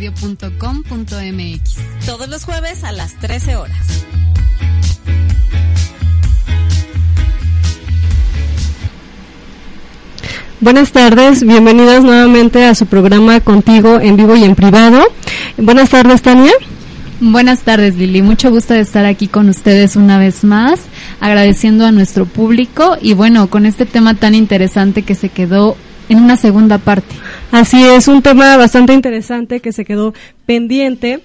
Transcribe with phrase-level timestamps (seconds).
[0.00, 2.06] www.goradio.com.mx.
[2.06, 4.06] Todos los jueves a las 13 horas.
[10.60, 15.02] Buenas tardes, bienvenidas nuevamente a su programa Contigo en vivo y en privado.
[15.56, 16.52] Buenas tardes, Tania.
[17.20, 18.20] Buenas tardes, Lili.
[18.22, 20.80] Mucho gusto de estar aquí con ustedes una vez más,
[21.20, 25.76] agradeciendo a nuestro público y bueno, con este tema tan interesante que se quedó
[26.10, 27.14] en una segunda parte.
[27.52, 30.12] Así es, un tema bastante interesante que se quedó
[30.44, 31.20] pendiente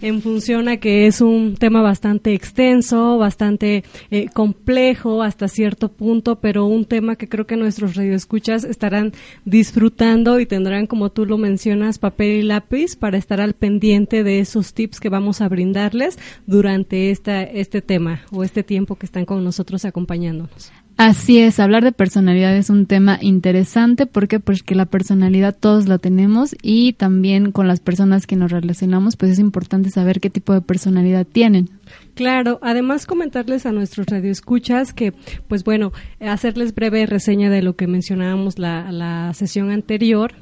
[0.00, 6.36] en función a que es un tema bastante extenso, bastante eh, complejo hasta cierto punto,
[6.36, 9.12] pero un tema que creo que nuestros radioescuchas estarán
[9.44, 14.38] disfrutando y tendrán, como tú lo mencionas, papel y lápiz para estar al pendiente de
[14.38, 16.16] esos tips que vamos a brindarles
[16.46, 20.70] durante esta, este tema o este tiempo que están con nosotros acompañándonos.
[20.98, 24.04] Así es, hablar de personalidad es un tema interesante.
[24.04, 29.16] Porque porque la personalidad todos la tenemos y también con las personas que nos relacionamos,
[29.16, 31.70] pues es importante saber qué tipo de personalidad tienen.
[32.14, 35.12] Claro, además comentarles a nuestros radioescuchas que,
[35.46, 40.32] pues bueno, hacerles breve reseña de lo que mencionábamos la, la sesión anterior,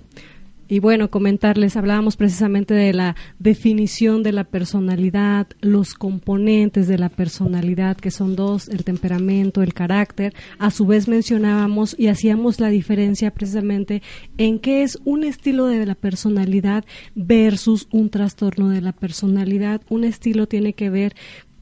[0.68, 7.08] y bueno, comentarles, hablábamos precisamente de la definición de la personalidad, los componentes de la
[7.08, 10.34] personalidad, que son dos, el temperamento, el carácter.
[10.58, 14.02] A su vez mencionábamos y hacíamos la diferencia precisamente
[14.38, 16.84] en qué es un estilo de la personalidad
[17.14, 19.82] versus un trastorno de la personalidad.
[19.88, 21.14] Un estilo tiene que ver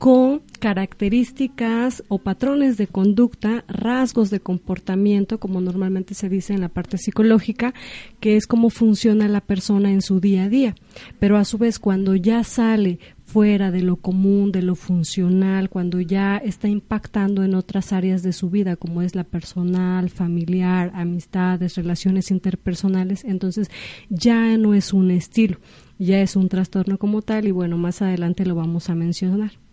[0.05, 6.69] con características o patrones de conducta, rasgos de comportamiento, como normalmente se dice en la
[6.69, 7.73] parte psicológica,
[8.21, 10.75] que es cómo funciona la persona en su día a día.
[11.19, 16.03] Pero a su vez, cuando ya sale fuera de lo común, de lo funcional, cuando
[16.03, 21.77] ya está impactando en otras áreas de su vida, como es la personal, familiar, amistades,
[21.77, 23.71] relaciones interpersonales, entonces
[24.11, 25.61] ya no es un estilo,
[25.99, 29.64] ya es un trastorno como tal y bueno, más adelante lo vamos a mencionar.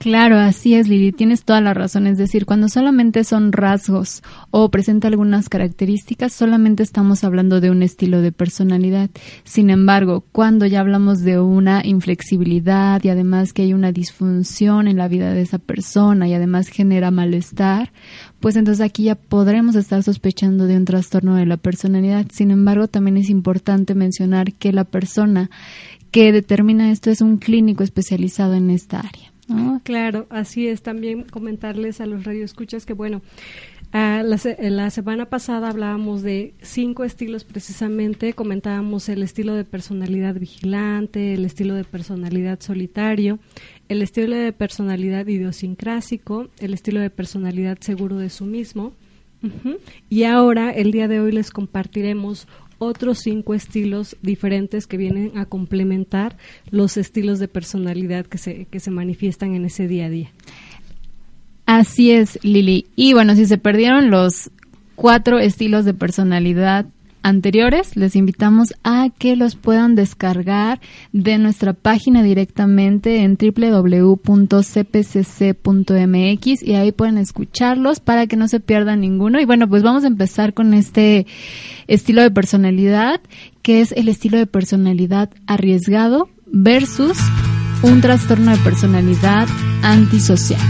[0.00, 2.06] Claro, así es, Lili, tienes toda la razón.
[2.06, 7.82] Es decir, cuando solamente son rasgos o presenta algunas características, solamente estamos hablando de un
[7.82, 9.10] estilo de personalidad.
[9.44, 14.96] Sin embargo, cuando ya hablamos de una inflexibilidad y además que hay una disfunción en
[14.96, 17.92] la vida de esa persona y además genera malestar,
[18.40, 22.24] pues entonces aquí ya podremos estar sospechando de un trastorno de la personalidad.
[22.32, 25.50] Sin embargo, también es importante mencionar que la persona
[26.10, 29.29] que determina esto es un clínico especializado en esta área.
[29.82, 30.82] Claro, así es.
[30.82, 33.22] También comentarles a los radioescuchas que, bueno,
[33.92, 40.34] ah, la, la, semana pasada hablábamos de cinco estilos precisamente, comentábamos el estilo de personalidad
[40.34, 43.38] vigilante, el estilo de personalidad solitario,
[43.88, 48.92] el estilo de personalidad idiosincrásico, el estilo de personalidad seguro de sí mismo.
[50.10, 52.46] Y ahora, el día de hoy, les compartiremos
[52.80, 56.36] otros cinco estilos diferentes que vienen a complementar
[56.70, 60.30] los estilos de personalidad que se, que se manifiestan en ese día a día.
[61.66, 62.86] Así es, Lili.
[62.96, 64.50] Y bueno, si se perdieron los
[64.96, 66.86] cuatro estilos de personalidad
[67.22, 70.80] anteriores, les invitamos a que los puedan descargar
[71.12, 74.22] de nuestra página directamente en www.cpcc.mx
[76.62, 79.40] y ahí pueden escucharlos para que no se pierdan ninguno.
[79.40, 81.26] Y bueno, pues vamos a empezar con este
[81.86, 83.20] estilo de personalidad,
[83.62, 87.18] que es el estilo de personalidad arriesgado versus
[87.82, 89.48] un trastorno de personalidad
[89.82, 90.60] antisocial.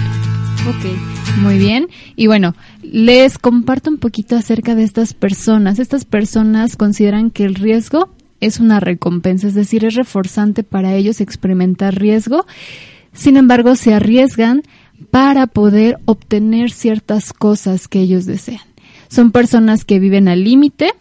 [0.68, 1.88] Ok, muy bien.
[2.16, 2.54] Y bueno,
[2.92, 5.78] les comparto un poquito acerca de estas personas.
[5.78, 8.10] Estas personas consideran que el riesgo
[8.40, 12.46] es una recompensa, es decir, es reforzante para ellos experimentar riesgo.
[13.12, 14.62] Sin embargo, se arriesgan
[15.10, 18.62] para poder obtener ciertas cosas que ellos desean.
[19.08, 20.92] Son personas que viven al límite,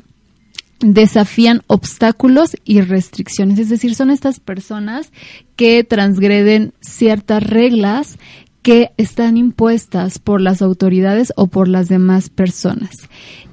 [0.80, 3.57] desafían obstáculos y restricciones.
[3.57, 5.12] Es decir, son estas personas
[5.56, 8.18] que transgreden ciertas reglas
[8.61, 13.09] que están impuestas por las autoridades o por las demás personas.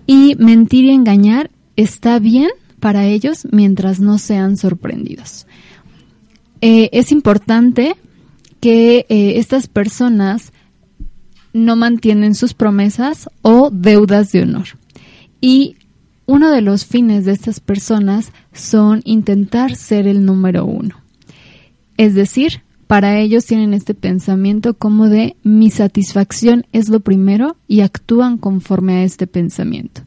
[0.07, 2.51] Y mentir y engañar está bien
[2.81, 5.47] para ellos mientras no sean sorprendidos.
[6.61, 7.97] Eh, es importante
[8.61, 10.53] que eh, estas personas
[11.53, 14.67] no mantienen sus promesas o deudas de honor.
[15.41, 15.77] Y
[16.27, 21.01] uno de los fines de estas personas son intentar ser el número uno.
[21.97, 27.81] Es decir, para ellos tienen este pensamiento como de mi satisfacción es lo primero y
[27.81, 30.03] actúan conforme a este pensamiento.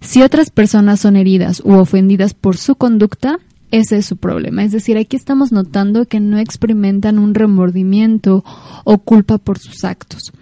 [0.00, 3.38] Si otras personas son heridas u ofendidas por su conducta,
[3.70, 4.62] ese es su problema.
[4.62, 8.44] Es decir, aquí estamos notando que no experimentan un remordimiento
[8.84, 10.32] o culpa por sus actos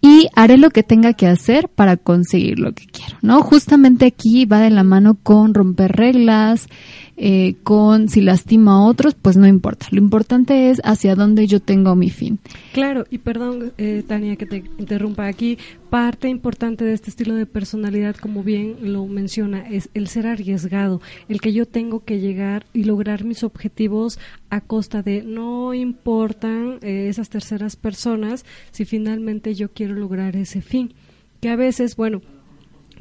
[0.00, 3.42] y haré lo que tenga que hacer para conseguir lo que quiero, ¿no?
[3.42, 6.68] Justamente aquí va de la mano con romper reglas,
[7.20, 9.88] eh, con si lastima a otros, pues no importa.
[9.90, 12.38] Lo importante es hacia dónde yo tengo mi fin.
[12.72, 15.58] Claro, y perdón, eh, Tania, que te interrumpa aquí.
[15.90, 21.00] Parte importante de este estilo de personalidad, como bien lo menciona, es el ser arriesgado,
[21.28, 26.78] el que yo tengo que llegar y lograr mis objetivos a costa de no importan
[26.82, 30.94] eh, esas terceras personas si finalmente yo quiero lograr ese fin.
[31.40, 32.20] Que a veces, bueno,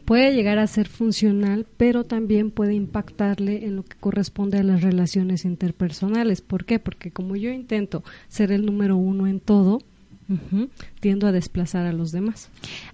[0.07, 4.81] puede llegar a ser funcional, pero también puede impactarle en lo que corresponde a las
[4.81, 6.39] relaciones interpersonales.
[6.39, 6.79] ¿Por qué?
[6.79, 9.81] Porque como yo intento ser el número uno en todo,
[11.01, 12.49] tiendo a desplazar a los demás.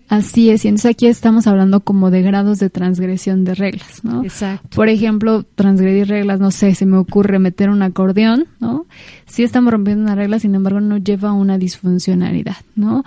[0.07, 4.23] Así es, y entonces aquí estamos hablando como de grados de transgresión de reglas, ¿no?
[4.23, 4.75] Exacto.
[4.75, 8.87] Por ejemplo, transgredir reglas, no sé, se me ocurre meter un acordeón, ¿no?
[9.27, 13.03] Sí estamos rompiendo una regla, sin embargo no lleva a una disfuncionalidad, ¿no?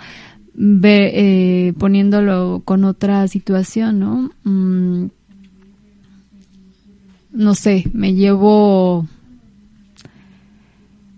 [0.57, 4.31] Ve, eh, poniéndolo con otra situación, ¿no?
[4.43, 5.09] Mm,
[7.31, 9.07] no sé, me llevo,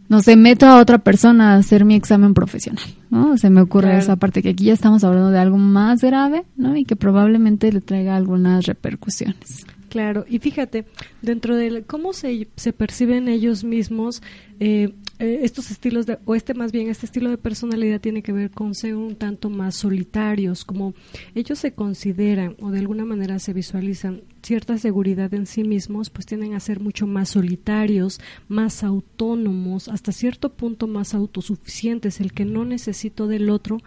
[0.09, 3.37] no sé, meto a otra persona a hacer mi examen profesional, ¿no?
[3.37, 6.75] Se me ocurre esa parte que aquí ya estamos hablando de algo más grave, ¿no?
[6.75, 9.65] Y que probablemente le traiga algunas repercusiones.
[9.89, 10.85] Claro, y fíjate,
[11.21, 14.21] dentro de cómo se, se perciben ellos mismos,
[14.59, 18.31] eh, eh, estos estilos de, o este más bien, este estilo de personalidad tiene que
[18.31, 20.93] ver con ser un tanto más solitarios, como
[21.33, 26.25] ellos se consideran o de alguna manera se visualizan cierta seguridad en sí mismos, pues
[26.25, 32.45] tienden a ser mucho más solitarios, más autónomos, hasta cierto punto más autosuficientes, el que
[32.45, 33.79] no necesito del otro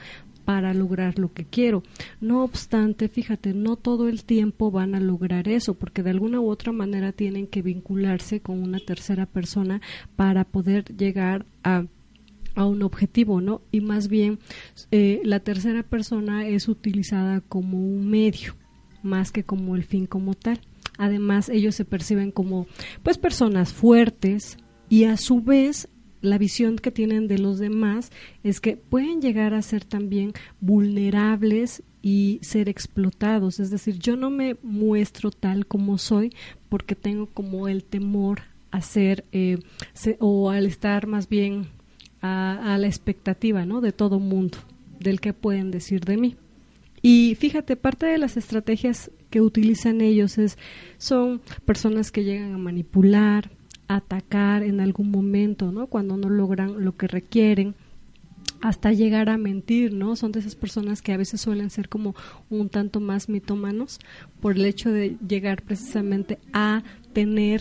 [0.52, 1.82] para lograr lo que quiero.
[2.20, 6.50] No obstante, fíjate, no todo el tiempo van a lograr eso, porque de alguna u
[6.50, 9.80] otra manera tienen que vincularse con una tercera persona
[10.14, 11.86] para poder llegar a
[12.54, 13.62] a un objetivo, ¿no?
[13.70, 14.38] Y más bien
[14.90, 18.54] eh, la tercera persona es utilizada como un medio,
[19.02, 20.60] más que como el fin como tal.
[20.98, 22.66] Además, ellos se perciben como,
[23.02, 24.58] pues, personas fuertes
[24.90, 25.88] y a su vez
[26.22, 28.10] la visión que tienen de los demás
[28.42, 33.60] es que pueden llegar a ser también vulnerables y ser explotados.
[33.60, 36.32] Es decir, yo no me muestro tal como soy
[36.68, 39.58] porque tengo como el temor a ser eh,
[40.18, 41.66] o al estar más bien
[42.22, 43.80] a, la expectativa ¿no?
[43.80, 44.58] de todo mundo,
[45.00, 46.36] del que pueden decir de mí.
[47.02, 50.56] Y fíjate, parte de las estrategias que utilizan ellos es,
[50.98, 53.50] son personas que llegan a manipular,
[53.96, 55.86] atacar en algún momento, ¿no?
[55.86, 57.74] Cuando no logran lo que requieren
[58.60, 60.16] hasta llegar a mentir, ¿no?
[60.16, 62.14] Son de esas personas que a veces suelen ser como
[62.48, 63.98] un tanto más mitómanos
[64.40, 66.82] por el hecho de llegar precisamente a
[67.12, 67.60] tener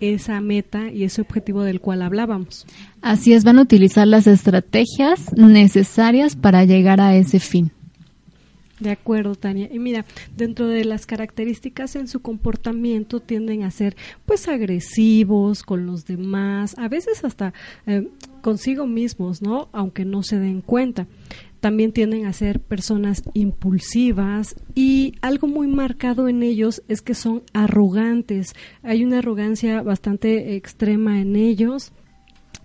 [0.00, 2.66] esa meta y ese objetivo del cual hablábamos.
[3.02, 7.72] Así es, van a utilizar las estrategias necesarias para llegar a ese fin.
[8.80, 9.68] De acuerdo, Tania.
[9.72, 10.04] Y mira,
[10.36, 16.76] dentro de las características en su comportamiento tienden a ser pues agresivos con los demás,
[16.78, 17.52] a veces hasta
[17.86, 18.08] eh,
[18.40, 19.68] consigo mismos, ¿no?
[19.72, 21.06] Aunque no se den cuenta.
[21.60, 27.42] También tienden a ser personas impulsivas y algo muy marcado en ellos es que son
[27.52, 28.54] arrogantes.
[28.84, 31.92] Hay una arrogancia bastante extrema en ellos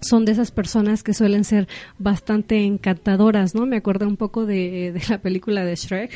[0.04, 1.68] son de esas personas que suelen ser
[2.00, 3.66] bastante encantadoras, ¿no?
[3.66, 6.12] Me acuerdo un poco de, de la película de Shrek,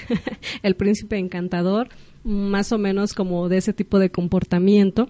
[0.63, 1.89] El príncipe encantador,
[2.23, 5.09] más o menos como de ese tipo de comportamiento,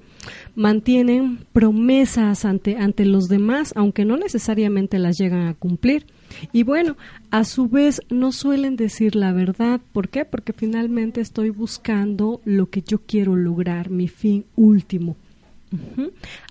[0.55, 6.05] mantienen promesas ante, ante los demás, aunque no necesariamente las llegan a cumplir.
[6.51, 6.98] Y bueno,
[7.31, 9.81] a su vez no suelen decir la verdad.
[9.93, 10.25] ¿Por qué?
[10.25, 15.15] Porque finalmente estoy buscando lo que yo quiero lograr, mi fin último.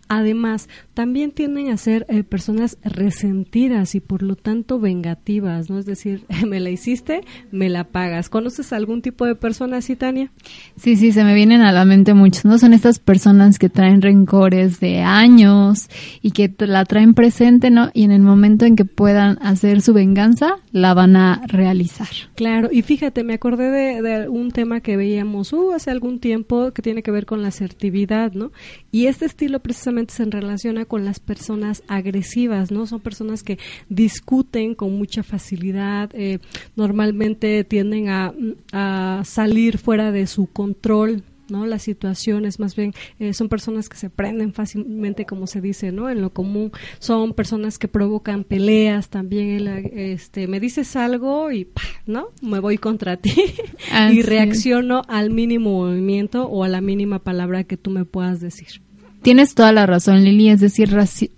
[0.08, 5.78] Además, también tienden a ser eh, personas resentidas y por lo tanto vengativas, ¿no?
[5.78, 8.28] Es decir, me la hiciste, me la pagas.
[8.28, 10.30] ¿Conoces algún tipo de persona así, Tania?
[10.76, 12.58] Sí, sí, se me vienen a la mente muchos, ¿no?
[12.58, 15.88] Son estas personas que traen rencores de años
[16.22, 17.90] y que la traen presente, ¿no?
[17.92, 22.08] Y en el momento en que puedan hacer su venganza, la van a realizar.
[22.36, 26.72] Claro, y fíjate, me acordé de, de un tema que veíamos uh, hace algún tiempo
[26.72, 28.52] que tiene que ver con la asertividad, ¿no?
[28.92, 32.86] Y este estilo precisamente se relaciona con las personas agresivas, ¿no?
[32.86, 36.38] Son personas que discuten con mucha facilidad, eh,
[36.76, 38.34] normalmente tienden a,
[38.72, 41.66] a salir fuera de su control ¿no?
[41.66, 46.10] Las situaciones, más bien, eh, son personas que se prenden fácilmente, como se dice, ¿no?
[46.10, 51.68] En lo común, son personas que provocan peleas también, este, me dices algo y,
[52.06, 52.28] ¿no?
[52.42, 53.34] Me voy contra ti
[54.12, 58.85] y reacciono al mínimo movimiento o a la mínima palabra que tú me puedas decir.
[59.22, 60.90] Tienes toda la razón, Lili, es decir,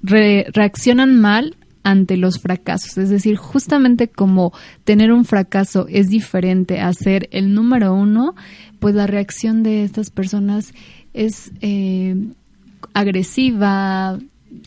[0.03, 2.99] reaccionan mal ante los fracasos.
[2.99, 4.53] Es decir, justamente como
[4.85, 8.35] tener un fracaso es diferente a ser el número uno,
[8.79, 10.75] pues la reacción de estas personas
[11.15, 12.15] es eh,
[12.93, 14.19] agresiva,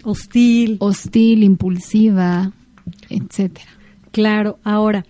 [0.03, 2.51] hostil, hostil, impulsiva,
[3.09, 3.69] etcétera.
[4.11, 5.05] Claro, ahora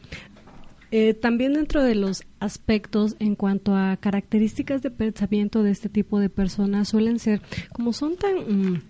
[0.91, 6.19] eh, también dentro de los aspectos en cuanto a características de pensamiento de este tipo
[6.19, 8.81] de personas suelen ser, como son tan, mm,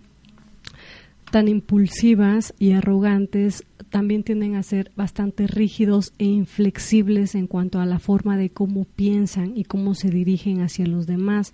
[1.32, 7.86] tan impulsivas y arrogantes, también tienden a ser bastante rígidos e inflexibles en cuanto a
[7.86, 11.54] la forma de cómo piensan y cómo se dirigen hacia los demás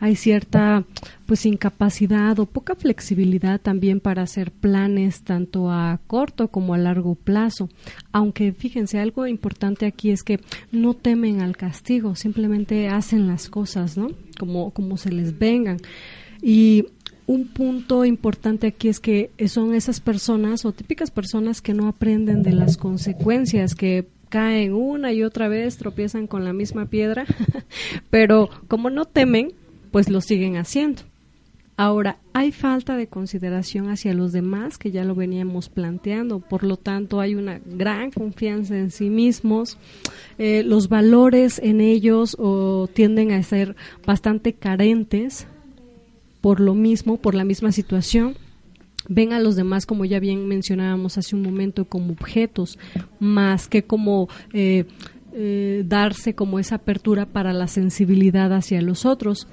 [0.00, 0.84] hay cierta
[1.26, 7.14] pues incapacidad o poca flexibilidad también para hacer planes tanto a corto como a largo
[7.14, 7.68] plazo.
[8.12, 13.96] Aunque fíjense, algo importante aquí es que no temen al castigo, simplemente hacen las cosas,
[13.96, 14.08] ¿no?
[14.38, 15.78] Como, como se les vengan.
[16.40, 16.86] Y
[17.28, 22.42] un punto importante aquí es que son esas personas o típicas personas que no aprenden
[22.42, 27.26] de las consecuencias, que caen una y otra vez, tropiezan con la misma piedra,
[28.10, 29.52] pero como no temen,
[29.90, 31.02] pues lo siguen haciendo.
[31.76, 36.78] Ahora, hay falta de consideración hacia los demás, que ya lo veníamos planteando, por lo
[36.78, 39.76] tanto hay una gran confianza en sí mismos,
[40.38, 45.46] eh, los valores en ellos o, tienden a ser bastante carentes
[46.40, 48.36] por lo mismo, por la misma situación.
[49.08, 52.78] Ven a los demás, como ya bien mencionábamos hace un momento, como objetos,
[53.20, 54.28] más que como...
[54.52, 54.84] Eh,
[55.40, 59.46] eh, darse como esa apertura para la sensibilidad hacia los otros.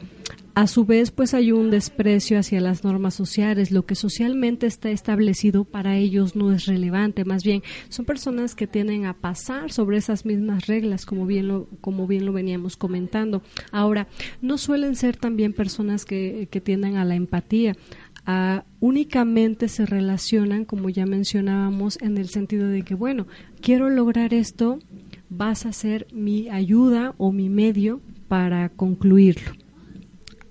[0.56, 3.72] A su vez, pues hay un desprecio hacia las normas sociales.
[3.72, 7.26] Lo que socialmente está establecido para ellos no es relevante.
[7.26, 11.68] Más bien, son personas que tienden a pasar sobre esas mismas reglas, como bien lo,
[11.82, 13.42] como bien lo veníamos comentando.
[13.74, 14.08] Ahora,
[14.42, 17.76] no suelen ser también personas que, que a la empatía.
[18.80, 23.28] únicamente se relacionan, como ya mencionábamos, en el sentido de que, bueno,
[23.60, 24.80] quiero lograr esto,
[25.30, 29.65] vas a ser mi ayuda o mi medio para concluirlo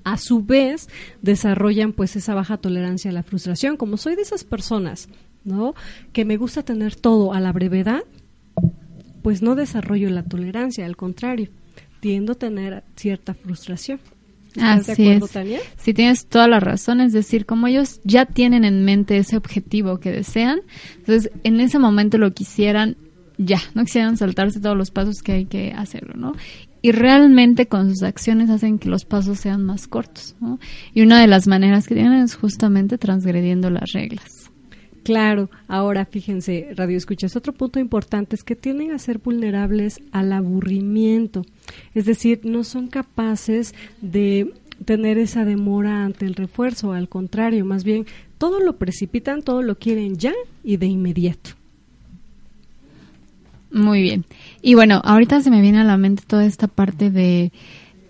[0.04, 0.88] a su vez
[1.22, 3.76] desarrollan pues esa baja tolerancia a la frustración.
[3.76, 5.08] Como soy de esas personas,
[5.44, 5.74] ¿no?
[6.12, 8.04] Que me gusta tener todo a la brevedad,
[9.22, 11.48] pues no desarrollo la tolerancia, al contrario,
[12.00, 13.98] tiendo a tener cierta frustración.
[14.48, 15.60] ¿Estás Así de acuerdo, Tania?
[15.76, 17.00] Sí, tienes toda la razón.
[17.00, 20.60] Es decir, como ellos ya tienen en mente ese objetivo que desean,
[20.98, 22.96] entonces en ese momento lo quisieran
[23.36, 26.34] ya, no quisieran saltarse todos los pasos que hay que hacerlo, ¿no?
[26.84, 30.36] Y realmente con sus acciones hacen que los pasos sean más cortos.
[30.38, 30.58] ¿no?
[30.92, 34.50] Y una de las maneras que tienen es justamente transgrediendo las reglas.
[35.02, 40.30] Claro, ahora fíjense, Radio Escuchas, otro punto importante es que tienden a ser vulnerables al
[40.34, 41.46] aburrimiento,
[41.94, 44.52] es decir, no son capaces de
[44.84, 48.04] tener esa demora ante el refuerzo, al contrario, más bien
[48.36, 51.52] todo lo precipitan, todo lo quieren ya y de inmediato.
[53.74, 54.24] Muy bien.
[54.66, 57.52] Y bueno, ahorita se me viene a la mente toda esta parte de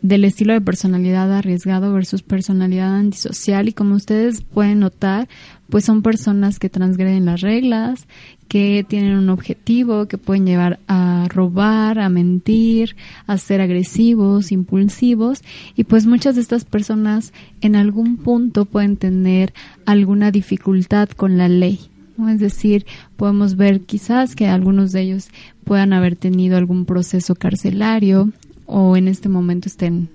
[0.02, 5.28] del estilo de personalidad arriesgado versus personalidad antisocial y como ustedes pueden notar,
[5.70, 8.06] pues son personas que transgreden las reglas,
[8.46, 12.94] que tienen un objetivo, que pueden llevar a robar, a mentir,
[13.26, 15.42] a ser agresivos, impulsivos
[15.74, 17.32] y pues muchas de estas personas
[17.62, 19.54] en algún punto pueden tener
[19.86, 21.80] alguna dificultad con la ley.
[22.28, 25.28] Es decir, podemos ver quizás que algunos de ellos
[25.64, 28.30] puedan haber tenido algún proceso carcelario
[28.66, 30.08] o en este momento estén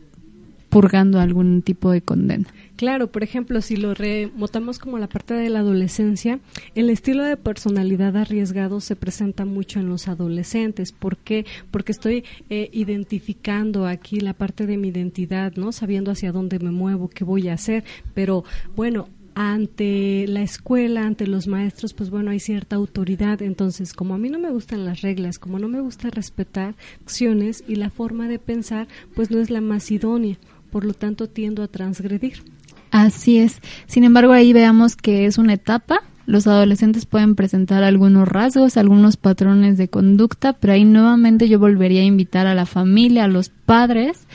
[0.70, 2.48] purgando algún tipo de condena.
[2.75, 6.39] Claro, por ejemplo, si lo remontamos como la parte de la adolescencia,
[6.75, 10.94] el estilo de personalidad arriesgado se presenta mucho en los adolescentes.
[10.94, 11.46] ¿Por qué?
[11.72, 15.74] Porque estoy eh, identificando aquí la parte de mi identidad, ¿no?
[15.74, 17.84] Sabiendo hacia dónde me muevo, qué voy a hacer.
[18.13, 18.46] Pero
[18.77, 19.10] bueno,
[19.41, 23.41] ante la escuela, ante los maestros, pues bueno, hay cierta autoridad.
[23.41, 27.63] Entonces, como a mí no me gustan las reglas, como no me gusta respetar acciones
[27.65, 30.38] y la forma de pensar, pues no es la más idónea.
[30.74, 32.43] Por lo tanto, tiendo a transgredir.
[32.91, 33.62] Así es.
[33.88, 36.01] Sin embargo, ahí veamos que es una etapa.
[36.25, 42.01] Los adolescentes pueden presentar algunos rasgos, algunos patrones de conducta, pero ahí nuevamente yo volvería
[42.01, 44.27] a invitar a la familia, a los padres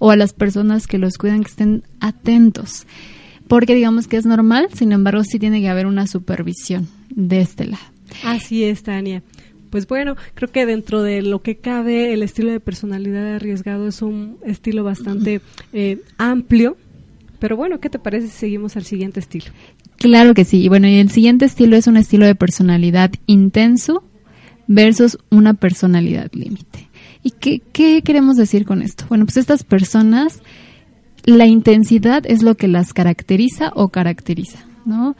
[0.00, 2.86] o a las personas que los cuidan que estén atentos
[3.48, 7.66] porque digamos que es normal, sin embargo sí tiene que haber una supervisión de este
[7.66, 7.82] lado.
[8.24, 9.22] Así es, Tania.
[9.70, 14.00] Pues bueno, creo que dentro de lo que cabe, el estilo de personalidad arriesgado es
[14.00, 15.40] un estilo bastante
[15.72, 16.76] eh, amplio.
[17.38, 19.46] Pero bueno, ¿qué te parece si seguimos al siguiente estilo?
[19.96, 20.68] Claro que sí.
[20.68, 24.02] Bueno, y el siguiente estilo es un estilo de personalidad intenso
[24.66, 26.88] versus una personalidad límite.
[27.22, 29.04] ¿Y qué, qué queremos decir con esto?
[29.08, 30.40] Bueno, pues estas personas
[31.28, 35.16] la intensidad es lo que las caracteriza o caracteriza, ¿no?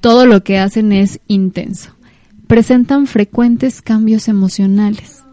[0.00, 1.92] Todo lo que hacen es intenso.
[2.46, 5.24] Presentan frecuentes cambios emocionales.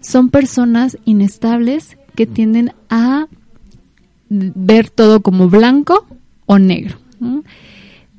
[0.00, 3.26] Son personas inestables que tienden a
[4.28, 6.06] ver todo como blanco
[6.46, 6.96] o negro.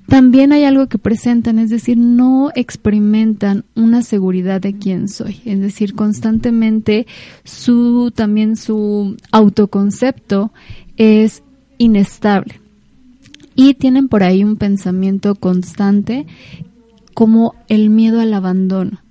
[0.08, 5.62] También hay algo que presentan, es decir, no experimentan una seguridad de quién soy, es
[5.62, 7.08] decir, constantemente
[7.46, 10.52] su también su autoconcepto
[11.01, 11.41] es
[11.79, 12.62] inestable
[13.55, 16.27] y tienen por ahí un pensamiento constante
[17.15, 19.01] como el miedo al abandono.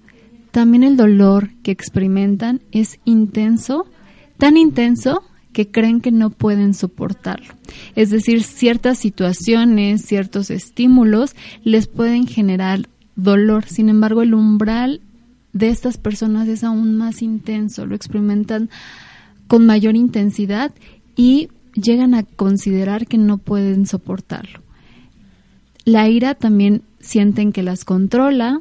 [0.53, 3.87] También el dolor que experimentan es intenso,
[4.39, 7.55] tan intenso que creen que no pueden soportarlo.
[7.97, 13.65] Es decir, ciertas situaciones, ciertos estímulos les pueden generar dolor.
[13.67, 15.01] Sin embargo, el umbral
[15.53, 18.71] de estas personas es aún más intenso, lo experimentan
[19.49, 20.73] con mayor intensidad
[21.17, 24.61] y llegan a considerar que no pueden soportarlo.
[25.85, 28.61] La ira también sienten que las controla,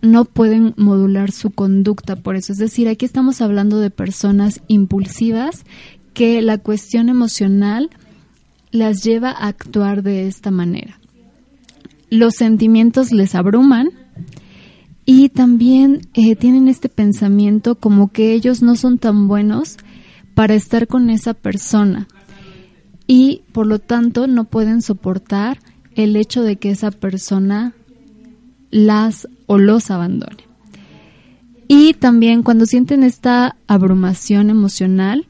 [0.00, 2.52] no pueden modular su conducta por eso.
[2.52, 5.64] Es decir, aquí estamos hablando de personas impulsivas
[6.12, 7.90] que la cuestión emocional
[8.70, 10.98] las lleva a actuar de esta manera.
[12.10, 13.90] Los sentimientos les abruman
[15.04, 19.76] y también eh, tienen este pensamiento como que ellos no son tan buenos
[20.34, 22.08] para estar con esa persona
[23.06, 25.58] y por lo tanto no pueden soportar
[25.94, 27.74] el hecho de que esa persona
[28.70, 30.44] las o los abandone.
[31.68, 35.26] Y también cuando sienten esta abrumación emocional,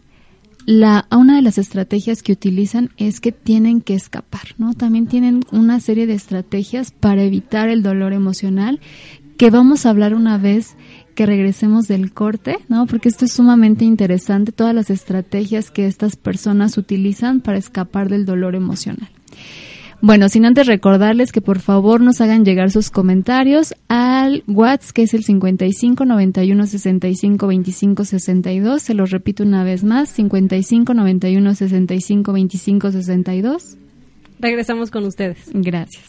[0.67, 4.73] la, una de las estrategias que utilizan es que tienen que escapar, ¿no?
[4.75, 8.81] También tienen una serie de estrategias para evitar el dolor emocional
[9.37, 10.75] que vamos a hablar una vez
[11.15, 12.87] que regresemos del corte, ¿no?
[12.87, 18.27] Porque esto es sumamente interesante, todas las estrategias que estas personas utilizan para escapar del
[18.27, 19.09] dolor emocional.
[20.01, 25.03] Bueno, sin antes recordarles que por favor nos hagan llegar sus comentarios al WhatsApp que
[25.05, 28.83] es el 55 91 65 25 62.
[28.83, 33.77] Se los repito una vez más, 55 91 65 25 62.
[34.41, 35.39] Regresamos con ustedes.
[35.55, 36.05] Gracias.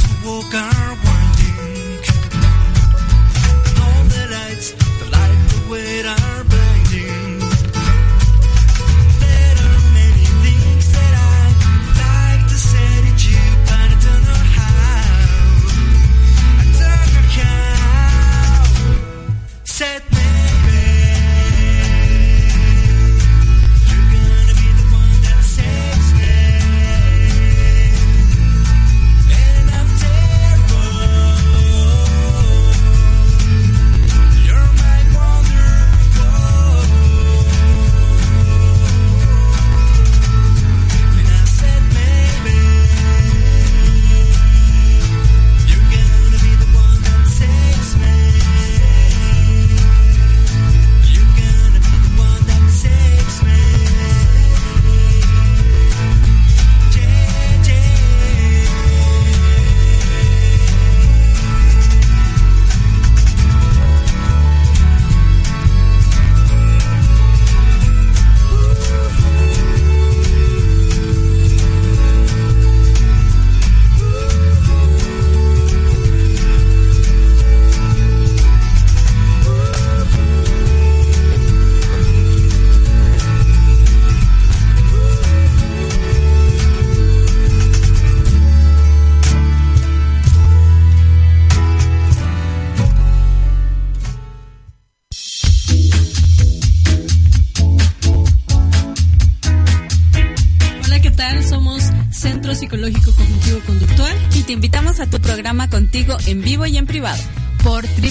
[0.00, 1.25] to walk our way.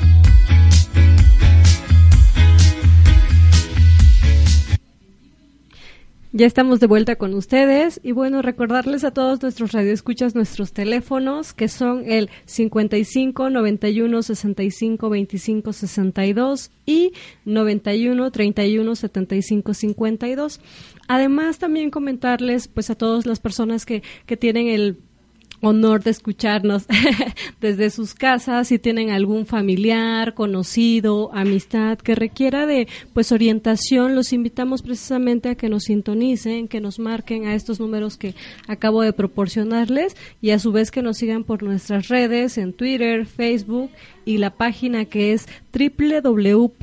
[6.37, 11.51] Ya estamos de vuelta con ustedes y bueno, recordarles a todos nuestros radioescuchas nuestros teléfonos
[11.51, 17.13] que son el 55 91 65 25 62 y
[17.45, 20.61] 91 31 75 52.
[21.07, 24.99] Además también comentarles pues a todas las personas que, que tienen el
[25.61, 26.85] honor de escucharnos
[27.61, 34.33] desde sus casas si tienen algún familiar, conocido, amistad que requiera de pues orientación, los
[34.33, 38.35] invitamos precisamente a que nos sintonicen, que nos marquen a estos números que
[38.67, 43.25] acabo de proporcionarles y a su vez que nos sigan por nuestras redes en Twitter,
[43.25, 43.89] Facebook
[44.25, 46.77] y la página que es www.cpcc.mx.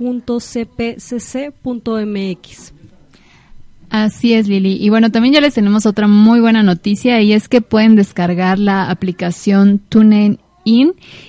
[3.91, 4.77] Así es, Lili.
[4.81, 8.59] Y bueno, también ya les tenemos otra muy buena noticia y es que pueden descargar
[8.59, 10.39] la aplicación TuneIn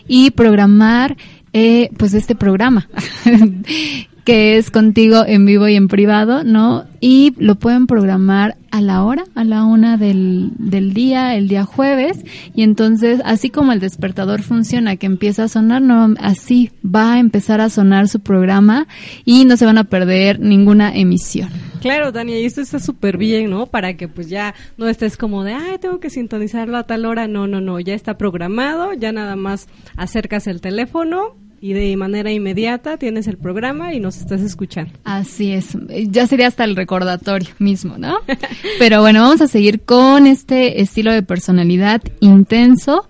[0.07, 1.17] y programar
[1.53, 2.89] eh, pues este programa
[4.25, 6.85] que es contigo en vivo y en privado, ¿no?
[6.99, 11.63] Y lo pueden programar a la hora, a la una del, del día, el día
[11.63, 17.13] jueves, y entonces, así como el despertador funciona, que empieza a sonar, no, así va
[17.13, 18.85] a empezar a sonar su programa
[19.23, 21.49] y no se van a perder ninguna emisión.
[21.79, 23.67] Claro, Dani, y esto está súper bien, ¿no?
[23.67, 27.27] Para que pues ya no estés como de, ay, tengo que sintonizarlo a tal hora.
[27.27, 32.31] No, no, no, ya está programado, ya nada más acercas el teléfono, y de manera
[32.31, 34.91] inmediata tienes el programa y nos estás escuchando.
[35.03, 35.75] Así es,
[36.09, 38.17] ya sería hasta el recordatorio mismo, ¿no?
[38.77, 43.09] Pero bueno, vamos a seguir con este estilo de personalidad intenso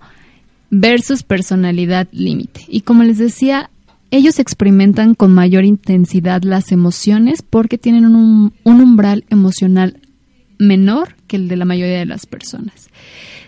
[0.70, 2.64] versus personalidad límite.
[2.68, 3.68] Y como les decía,
[4.10, 10.00] ellos experimentan con mayor intensidad las emociones porque tienen un, umbral emocional
[10.58, 12.88] menor que el de la mayoría de las personas.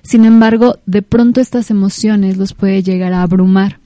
[0.02, 3.77] Sin embargo, de pronto estas emociones los puede llegar a abrumar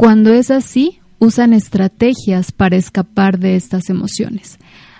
[0.00, 4.58] cuando es así, usan estrategias para escapar de estas emociones.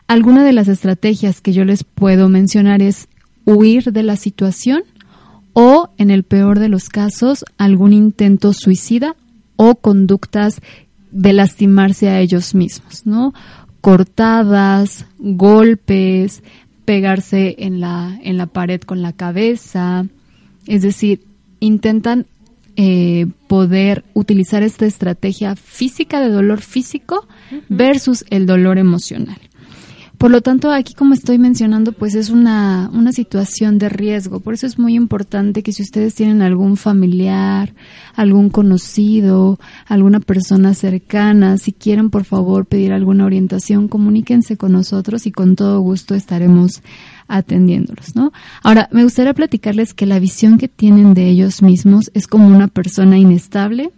[0.08, 3.08] Alguna de las estrategias que yo les puedo mencionar es
[3.46, 4.82] huir de la situación
[5.54, 9.16] o, en el peor de los casos, algún intento suicida
[9.56, 10.60] o conductas
[11.10, 13.32] de lastimarse a ellos mismos, ¿no?
[13.80, 16.42] Cortadas, golpes,
[16.84, 20.04] pegarse en la, en la pared con la cabeza,
[20.66, 21.24] es decir,
[21.58, 22.26] intentan
[22.82, 27.28] eh, poder utilizar esta estrategia física de dolor físico
[27.68, 29.36] versus el dolor emocional.
[30.20, 34.40] Por lo tanto, aquí como estoy mencionando, pues es una, una situación de riesgo.
[34.40, 37.72] Por eso es muy importante que si ustedes tienen algún familiar,
[38.14, 45.26] algún conocido, alguna persona cercana, si quieren por favor pedir alguna orientación, comuníquense con nosotros
[45.26, 46.82] y con todo gusto estaremos
[47.26, 48.30] atendiéndolos, ¿no?
[48.62, 52.68] Ahora, me gustaría platicarles que la visión que tienen de ellos mismos es como una
[52.68, 53.90] persona inestable,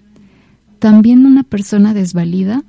[0.79, 2.63] también una persona desvalida,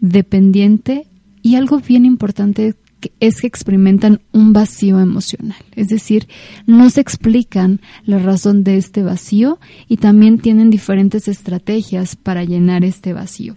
[0.00, 1.06] dependiente
[1.42, 2.74] y algo bien importante
[3.20, 6.28] es que experimentan un vacío emocional, es decir,
[6.66, 12.84] no se explican la razón de este vacío y también tienen diferentes estrategias para llenar
[12.84, 13.54] este vacío.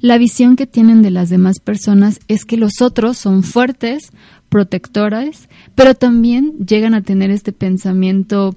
[0.00, 4.10] La visión que tienen de las demás personas es que los otros son fuertes,
[4.48, 8.54] protectoras, pero también llegan a tener este pensamiento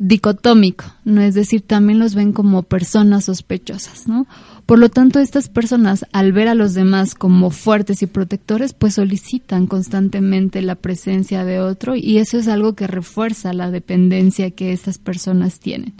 [0.00, 1.20] dicotómico, ¿no?
[1.20, 4.26] Es decir, también los ven como personas sospechosas, ¿no?
[4.64, 8.94] Por lo tanto, estas personas, al ver a los demás como fuertes y protectores, pues
[8.94, 14.72] solicitan constantemente la presencia de otro y eso es algo que refuerza la dependencia que
[14.72, 15.92] estas personas tienen.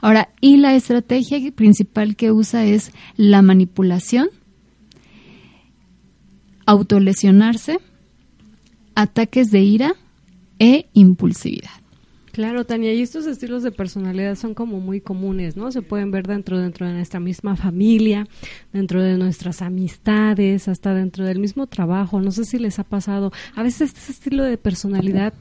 [0.00, 4.28] Ahora, y la estrategia principal que usa es la manipulación,
[6.66, 7.80] autolesionarse,
[8.94, 9.94] ataques de ira
[10.60, 11.79] e impulsividad.
[12.32, 15.72] Claro, Tania, y estos estilos de personalidad son como muy comunes, ¿no?
[15.72, 18.28] Se pueden ver dentro, dentro de nuestra misma familia,
[18.72, 22.20] dentro de nuestras amistades, hasta dentro del mismo trabajo.
[22.20, 23.32] No sé si les ha pasado.
[23.56, 25.34] A veces este estilo de personalidad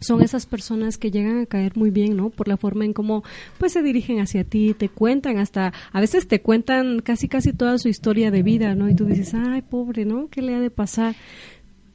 [0.00, 2.30] son esas personas que llegan a caer muy bien, ¿no?
[2.30, 3.24] Por la forma en cómo
[3.58, 7.78] pues se dirigen hacia ti, te cuentan hasta a veces te cuentan casi casi toda
[7.78, 8.88] su historia de vida, ¿no?
[8.88, 10.28] Y tú dices, "Ay, pobre, ¿no?
[10.28, 11.16] ¿Qué le ha de pasar?"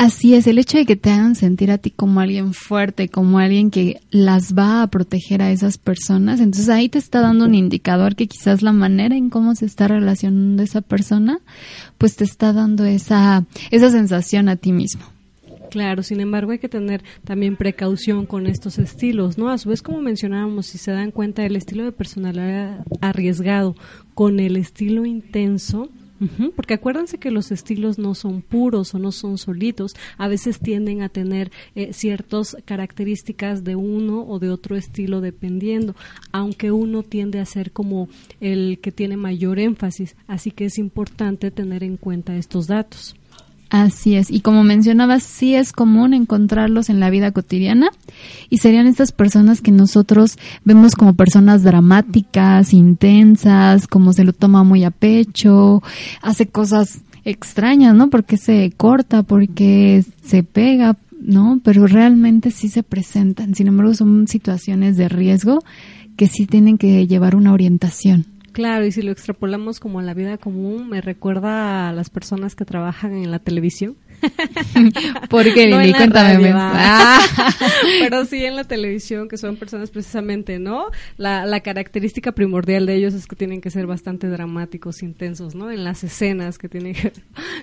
[0.04, 3.40] Así es, el hecho de que te hagan sentir a ti como alguien fuerte, como
[3.40, 7.56] alguien que las va a proteger a esas personas, entonces ahí te está dando un
[7.56, 11.40] indicador que quizás la manera en cómo se está relacionando esa persona,
[11.98, 15.04] pues te está dando esa, esa sensación a ti mismo.
[15.72, 19.48] Claro, sin embargo hay que tener también precaución con estos estilos, ¿no?
[19.48, 23.78] A su vez, como mencionábamos, si se dan cuenta del estilo de personalidad arriesgado
[24.16, 25.88] con el estilo intenso,
[26.56, 31.02] porque acuérdense que los estilos no son puros o no son solitos, a veces tienden
[31.02, 35.96] a tener eh, ciertas características de uno o de otro estilo dependiendo,
[36.32, 38.10] aunque uno tiende a ser como
[38.40, 43.16] el que tiene mayor énfasis, así que es importante tener en cuenta estos datos.
[43.74, 47.90] Así es, y como mencionabas, sí es común encontrarlos en la vida cotidiana
[48.52, 54.64] y serían estas personas que nosotros vemos como personas dramáticas, intensas, como se lo toma
[54.64, 55.82] muy a pecho,
[56.22, 58.12] hace cosas extrañas, ¿no?
[58.12, 61.60] Porque se corta, porque se pega, ¿no?
[61.64, 63.56] Pero realmente sí se presentan.
[63.56, 65.64] Sin embargo, son situaciones de riesgo
[66.16, 68.28] que sí tienen que llevar una orientación.
[68.54, 72.56] Claro, y si lo extrapolamos como a la vida común, me recuerda a las personas
[72.56, 73.98] que trabajan en la televisión.
[75.30, 77.20] Porque no Lili, cuéntame ah.
[78.00, 80.86] Pero sí en la televisión, que son personas precisamente, ¿no?
[81.18, 85.72] La, la característica primordial de ellos es que tienen que ser bastante dramáticos, intensos, ¿no?
[85.72, 87.12] En las escenas que tienen que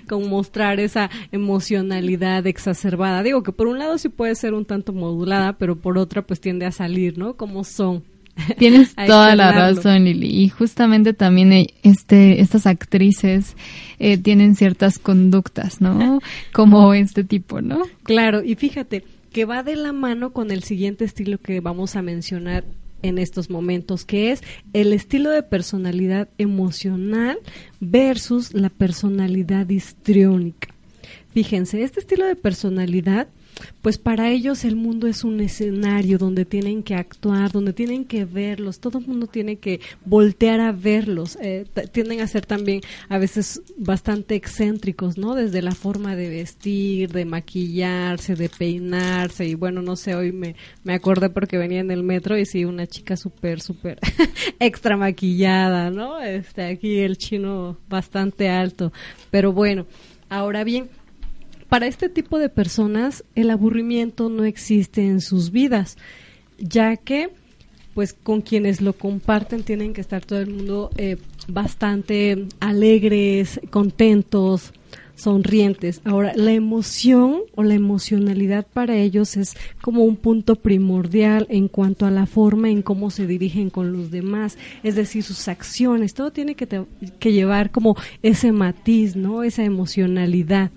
[0.09, 3.23] mostrar esa emocionalidad exacerbada.
[3.23, 6.41] Digo que por un lado sí puede ser un tanto modulada, pero por otra pues
[6.41, 7.37] tiende a salir, ¿no?
[7.37, 8.03] Como son.
[8.57, 10.43] Tienes toda la razón, Lili.
[10.43, 13.55] Y justamente también eh, este, estas actrices
[13.99, 16.19] eh, tienen ciertas conductas, ¿no?
[16.53, 17.83] Como este tipo, ¿no?
[18.03, 22.01] Claro, y fíjate que va de la mano con el siguiente estilo que vamos a
[22.01, 22.65] mencionar
[23.01, 27.37] en estos momentos, que es el estilo de personalidad emocional
[27.79, 30.69] versus la personalidad histriónica.
[31.33, 33.27] Fíjense, este estilo de personalidad
[33.81, 38.25] pues para ellos el mundo es un escenario donde tienen que actuar, donde tienen que
[38.25, 43.17] verlos, todo el mundo tiene que voltear a verlos, eh, tienden a ser también a
[43.17, 45.35] veces bastante excéntricos, ¿no?
[45.35, 50.55] Desde la forma de vestir, de maquillarse, de peinarse y bueno, no sé, hoy me,
[50.83, 53.99] me acordé porque venía en el metro y sí, una chica súper, súper
[54.59, 56.19] extra maquillada, ¿no?
[56.19, 58.91] Este, aquí el chino bastante alto,
[59.29, 59.85] pero bueno,
[60.29, 60.89] ahora bien,
[61.71, 65.97] para este tipo de personas el aburrimiento no existe en sus vidas,
[66.59, 67.29] ya que
[67.93, 71.15] pues con quienes lo comparten tienen que estar todo el mundo eh,
[71.47, 74.73] bastante alegres, contentos,
[75.15, 76.01] sonrientes.
[76.03, 82.05] Ahora, la emoción o la emocionalidad para ellos es como un punto primordial en cuanto
[82.05, 86.31] a la forma en cómo se dirigen con los demás, es decir, sus acciones, todo
[86.31, 86.67] tiene que,
[87.17, 89.43] que llevar como ese matiz, ¿no?
[89.43, 90.71] Esa emocionalidad.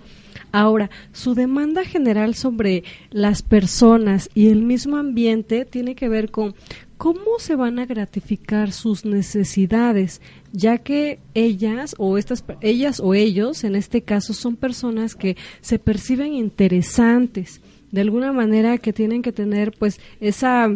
[0.55, 6.55] Ahora, su demanda general sobre las personas y el mismo ambiente tiene que ver con
[6.95, 10.21] cómo se van a gratificar sus necesidades,
[10.53, 15.77] ya que ellas o estas ellas o ellos en este caso son personas que se
[15.77, 17.59] perciben interesantes,
[17.91, 20.73] de alguna manera que tienen que tener pues esa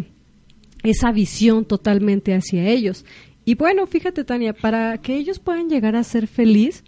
[0.83, 3.05] esa visión totalmente hacia ellos.
[3.45, 6.83] Y bueno, fíjate Tania, para que ellos puedan llegar a ser feliz,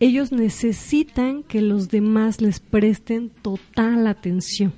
[0.00, 4.72] ellos necesitan que los demás les presten total atención.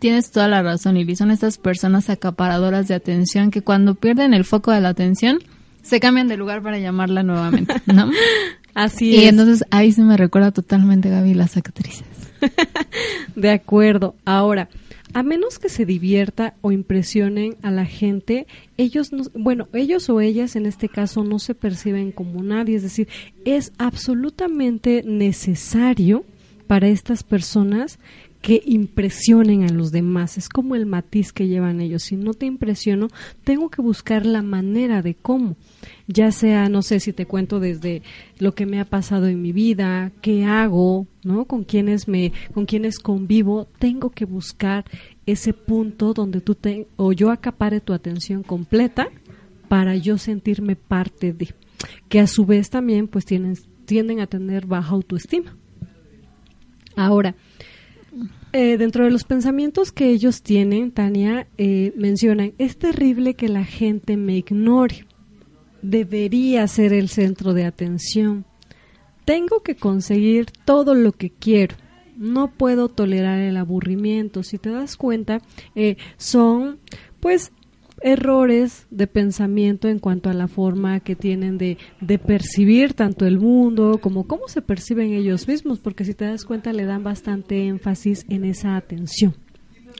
[0.00, 4.44] Tienes toda la razón, y Son estas personas acaparadoras de atención que cuando pierden el
[4.44, 5.38] foco de la atención,
[5.82, 8.10] se cambian de lugar para llamarla nuevamente, ¿no?
[8.74, 9.22] Así es.
[9.22, 12.04] Y entonces ahí se me recuerda totalmente, Gaby, las actrices.
[13.36, 14.16] de acuerdo.
[14.24, 14.68] Ahora,
[15.14, 18.46] a menos que se divierta o impresionen a la gente,
[18.76, 22.82] ellos no, bueno, ellos o ellas en este caso no se perciben como nadie, es
[22.82, 23.08] decir,
[23.44, 26.24] es absolutamente necesario
[26.66, 28.00] para estas personas
[28.44, 30.36] que impresionen a los demás.
[30.36, 32.02] Es como el matiz que llevan ellos.
[32.02, 33.08] Si no te impresiono,
[33.42, 35.56] tengo que buscar la manera de cómo.
[36.08, 38.02] Ya sea, no sé si te cuento desde
[38.38, 41.46] lo que me ha pasado en mi vida, qué hago, ¿no?
[41.46, 44.84] Con quienes me, con quienes convivo, tengo que buscar
[45.24, 49.08] ese punto donde tú te, o yo acapare tu atención completa
[49.68, 51.54] para yo sentirme parte de,
[52.10, 55.56] que a su vez también pues tienen, tienden a tener baja autoestima.
[56.94, 57.34] Ahora,
[58.56, 63.64] eh, dentro de los pensamientos que ellos tienen, Tania, eh, mencionan, es terrible que la
[63.64, 65.06] gente me ignore.
[65.82, 68.44] Debería ser el centro de atención.
[69.24, 71.74] Tengo que conseguir todo lo que quiero.
[72.16, 74.44] No puedo tolerar el aburrimiento.
[74.44, 75.40] Si te das cuenta,
[75.74, 76.78] eh, son
[77.18, 77.50] pues
[78.04, 83.38] errores de pensamiento en cuanto a la forma que tienen de, de, percibir tanto el
[83.40, 87.66] mundo como cómo se perciben ellos mismos, porque si te das cuenta le dan bastante
[87.66, 89.34] énfasis en esa atención.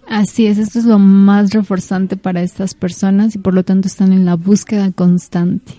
[0.07, 4.12] Así es, esto es lo más reforzante para estas personas y por lo tanto están
[4.12, 5.73] en la búsqueda constante.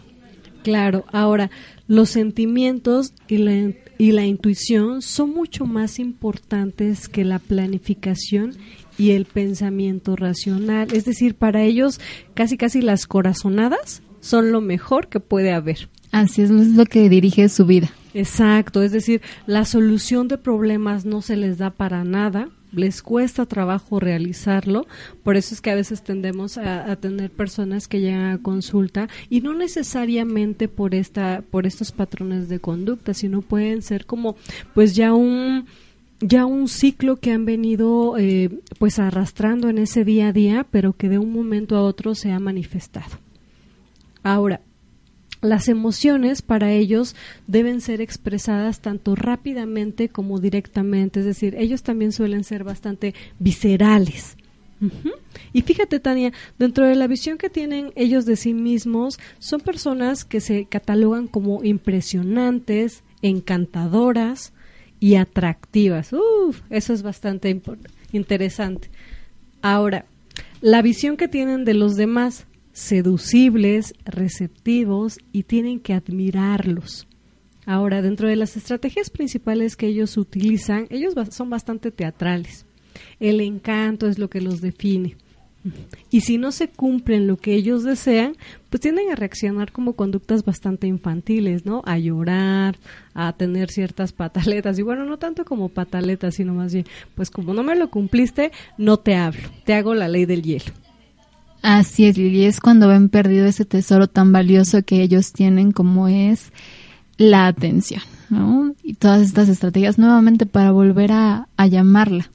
[0.63, 1.51] Claro, ahora
[1.87, 8.53] los sentimientos y la, y la intuición son mucho más importantes que la planificación
[8.97, 10.93] y el pensamiento racional.
[10.93, 11.99] Es decir, para ellos
[12.33, 15.89] casi casi las corazonadas son lo mejor que puede haber.
[16.11, 17.89] Así es, es lo que dirige su vida.
[18.13, 23.45] Exacto, es decir, la solución de problemas no se les da para nada, les cuesta
[23.45, 24.87] trabajo realizarlo,
[25.23, 29.41] por eso es que a veces tendemos a, tener personas que llegan a consulta y
[29.41, 34.37] no necesariamente por esta, por estos patrones de conducta, sino pueden ser como,
[34.73, 35.65] pues ya un
[36.21, 38.49] ya un ciclo que han venido eh,
[38.79, 42.31] pues arrastrando en ese día a día, pero que de un momento a otro se
[42.31, 43.19] ha manifestado.
[44.23, 44.61] Ahora,
[45.41, 47.15] las emociones para ellos
[47.47, 54.37] deben ser expresadas tanto rápidamente como directamente, es decir, ellos también suelen ser bastante viscerales.
[55.53, 60.25] Y fíjate, Tania, dentro de la visión que tienen ellos de sí mismos, son personas
[60.25, 64.53] que se catalogan como impresionantes, encantadoras
[64.99, 66.13] y atractivas.
[66.13, 67.61] Uf, eso es bastante
[68.11, 68.89] interesante.
[69.61, 70.05] Ahora,
[70.61, 77.07] la visión que tienen de los demás seducibles, receptivos y tienen que admirarlos.
[77.65, 82.65] Ahora, dentro de las estrategias principales que ellos utilizan, ellos son bastante teatrales.
[83.19, 85.17] El encanto es lo que los define.
[86.11, 88.35] Y si no se cumplen lo que ellos desean,
[88.69, 91.81] pues tienden a reaccionar como conductas bastante infantiles, ¿no?
[91.85, 92.77] A llorar,
[93.13, 94.77] a tener ciertas pataletas.
[94.79, 98.51] Y bueno, no tanto como pataletas, sino más bien, pues como no me lo cumpliste,
[98.77, 100.71] no te hablo, te hago la ley del hielo.
[101.61, 106.07] Así es, Lili, es cuando ven perdido ese tesoro tan valioso que ellos tienen como
[106.07, 106.51] es
[107.17, 108.75] la atención, ¿no?
[108.83, 112.29] Y todas estas estrategias nuevamente para volver a, a llamarla.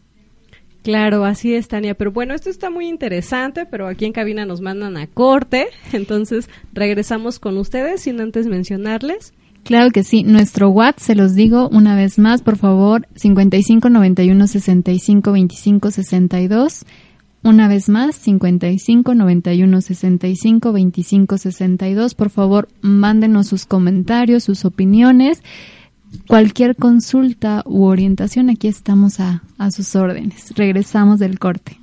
[0.83, 1.95] Claro, así es, Tania.
[1.95, 5.69] Pero bueno, esto está muy interesante, pero aquí en cabina nos mandan a corte.
[5.93, 9.35] Entonces, regresamos con ustedes sin antes mencionarles.
[9.63, 10.25] Claro que sí.
[10.25, 16.85] Nuestro WhatsApp, se los digo una vez más, por favor, 55 91 65 25 62.
[17.43, 22.15] Una vez más, 55 91 65 25 62.
[22.15, 25.43] Por favor, mándenos sus comentarios, sus opiniones.
[26.27, 30.53] Cualquier consulta u orientación, aquí estamos a, a sus órdenes.
[30.57, 31.79] Regresamos del corte.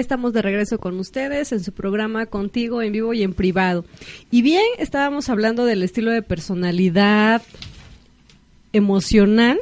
[0.00, 3.84] Estamos de regreso con ustedes en su programa Contigo en vivo y en privado.
[4.30, 7.42] Y bien, estábamos hablando del estilo de personalidad
[8.72, 9.60] emocional.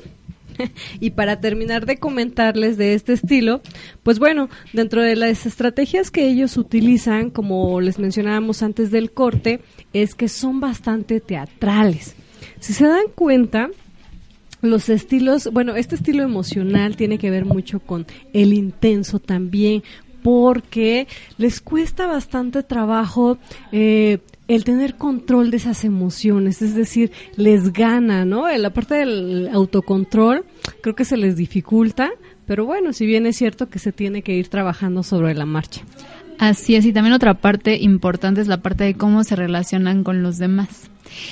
[1.01, 3.63] y para terminar de comentarles de este estilo,
[4.05, 9.61] pues bueno, dentro de las estrategias que ellos utilizan, como les mencionábamos antes del corte,
[9.93, 12.15] es que son bastante teatrales.
[12.61, 13.71] Si se dan cuenta,
[14.63, 19.83] los estilos, bueno, este estilo emocional tiene que ver mucho con el intenso también,
[20.29, 21.09] porque
[21.39, 23.39] les cuesta bastante trabajo
[23.73, 28.47] eh, el tener control de esas emociones, es decir, les gana, ¿no?
[28.47, 30.45] En la parte del autocontrol
[30.83, 32.11] creo que se les dificulta,
[32.47, 35.81] pero bueno, si bien es cierto que se tiene que ir trabajando sobre la marcha.
[36.39, 40.23] Así es, y también otra parte importante es la parte de cómo se relacionan con
[40.23, 40.91] los demás.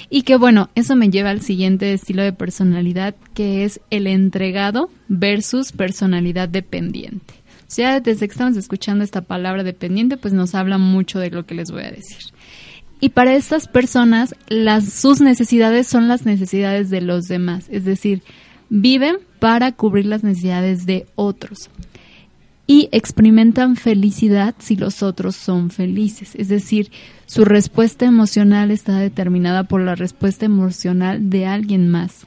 [0.09, 4.88] Y que bueno, eso me lleva al siguiente estilo de personalidad, que es el entregado
[5.07, 7.45] versus personalidad dependiente.
[7.67, 11.55] Sea, desde que estamos escuchando esta palabra dependiente, pues nos habla mucho de lo que
[11.55, 12.19] les voy a decir.
[13.01, 14.35] Y para estas personas,
[14.91, 18.23] sus necesidades son las necesidades de los demás, es decir,
[18.71, 21.71] viven para cubrir las necesidades de otros
[22.67, 26.35] y experimentan felicidad si los otros son felices.
[26.35, 26.91] Es decir,
[27.27, 32.27] su respuesta emocional está determinada por la respuesta emocional de alguien más.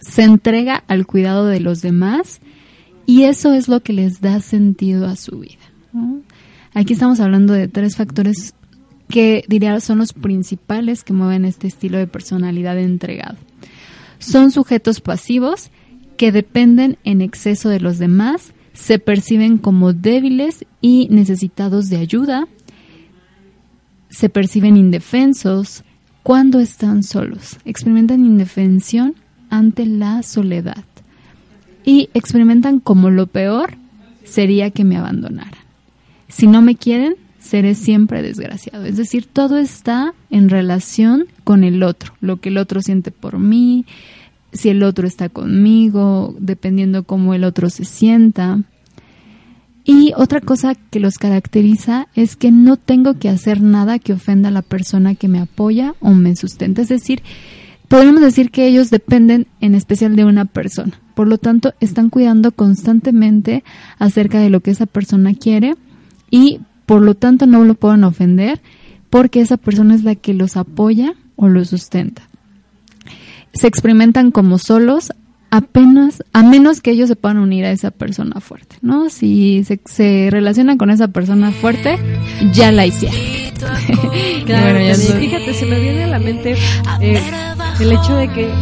[0.00, 2.40] Se entrega al cuidado de los demás
[3.08, 5.64] y eso es lo que les da sentido a su vida.
[6.74, 8.52] Aquí estamos hablando de tres factores
[9.08, 13.38] que diría son los principales que mueven este estilo de personalidad entregado.
[14.18, 15.70] Son sujetos pasivos
[16.18, 22.46] que dependen en exceso de los demás, se perciben como débiles y necesitados de ayuda,
[24.10, 25.82] se perciben indefensos
[26.22, 29.14] cuando están solos, experimentan indefensión
[29.48, 30.84] ante la soledad
[31.88, 33.78] y experimentan como lo peor
[34.22, 35.64] sería que me abandonaran.
[36.28, 38.84] Si no me quieren, seré siempre desgraciado.
[38.84, 43.38] Es decir, todo está en relación con el otro, lo que el otro siente por
[43.38, 43.86] mí,
[44.52, 48.60] si el otro está conmigo, dependiendo cómo el otro se sienta.
[49.82, 54.50] Y otra cosa que los caracteriza es que no tengo que hacer nada que ofenda
[54.50, 56.82] a la persona que me apoya o me sustenta.
[56.82, 57.22] Es decir,
[57.88, 61.00] podemos decir que ellos dependen en especial de una persona.
[61.18, 63.64] Por lo tanto, están cuidando constantemente
[63.98, 65.74] acerca de lo que esa persona quiere
[66.30, 68.60] y por lo tanto no lo pueden ofender
[69.10, 72.22] porque esa persona es la que los apoya o los sustenta
[73.52, 75.10] se experimentan como solos
[75.50, 79.10] apenas, a menos que ellos se puedan unir a esa persona fuerte, ¿no?
[79.10, 81.98] Si se, se relacionan con esa persona fuerte,
[82.52, 83.18] ya la hicieron.
[84.46, 86.54] claro, fíjate, se me viene a la mente
[87.00, 87.20] eh,
[87.80, 88.52] el hecho de que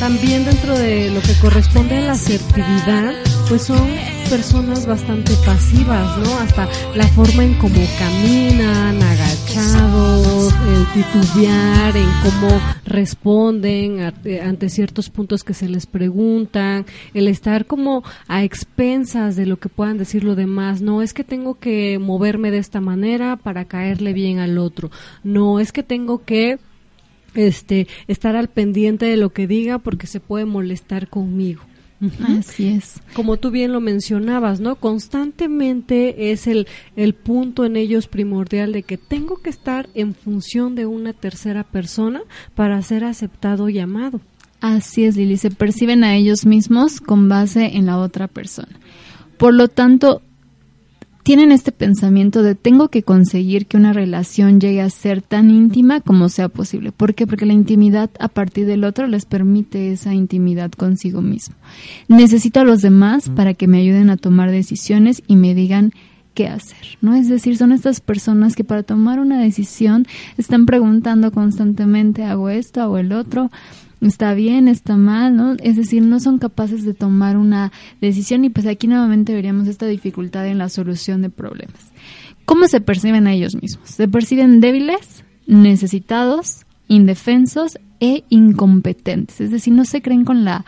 [0.00, 3.12] también dentro de lo que corresponde a la asertividad,
[3.48, 3.86] pues son
[4.30, 6.38] personas bastante pasivas, ¿no?
[6.38, 14.00] Hasta la forma en cómo caminan, agachados, el titubear, en cómo responden
[14.42, 19.68] ante ciertos puntos que se les preguntan, el estar como a expensas de lo que
[19.68, 20.80] puedan decir los demás.
[20.80, 24.90] No es que tengo que moverme de esta manera para caerle bien al otro.
[25.24, 26.58] No es que tengo que
[27.34, 31.62] este estar al pendiente de lo que diga porque se puede molestar conmigo.
[32.38, 33.00] Así es.
[33.12, 34.76] Como tú bien lo mencionabas, ¿no?
[34.76, 36.66] Constantemente es el,
[36.96, 41.62] el punto en ellos primordial de que tengo que estar en función de una tercera
[41.62, 42.22] persona
[42.54, 44.20] para ser aceptado y amado.
[44.60, 45.36] Así es, Lili.
[45.36, 48.78] Se perciben a ellos mismos con base en la otra persona.
[49.36, 50.22] Por lo tanto,
[51.22, 56.00] tienen este pensamiento de tengo que conseguir que una relación llegue a ser tan íntima
[56.00, 56.92] como sea posible.
[56.92, 57.26] ¿Por qué?
[57.26, 61.54] Porque la intimidad a partir del otro les permite esa intimidad consigo mismo.
[62.08, 65.92] Necesito a los demás para que me ayuden a tomar decisiones y me digan
[66.34, 67.14] qué hacer, ¿no?
[67.14, 70.06] Es decir, son estas personas que para tomar una decisión
[70.38, 73.50] están preguntando constantemente, ¿hago esto, hago el otro?
[74.00, 75.56] Está bien, está mal, ¿no?
[75.62, 79.86] Es decir, no son capaces de tomar una decisión y pues aquí nuevamente veríamos esta
[79.86, 81.90] dificultad en la solución de problemas.
[82.44, 83.90] ¿Cómo se perciben a ellos mismos?
[83.90, 90.64] Se perciben débiles, necesitados, indefensos e incompetentes, es decir, no se creen con la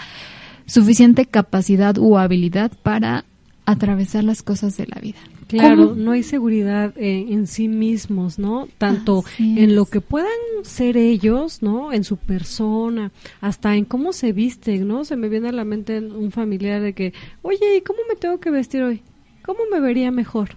[0.66, 3.24] suficiente capacidad u habilidad para
[3.64, 5.18] atravesar las cosas de la vida.
[5.59, 8.68] Claro, no hay seguridad en, sí mismos, ¿no?
[8.78, 10.28] Tanto en lo que puedan
[10.62, 11.92] ser ellos, ¿no?
[11.92, 15.05] En su persona, hasta en cómo se visten, ¿no?
[15.05, 18.40] Se me viene a la mente un familiar de que, oye, ¿y cómo me tengo
[18.40, 19.03] que vestir hoy?
[19.44, 20.57] ¿Cómo me vería mejor?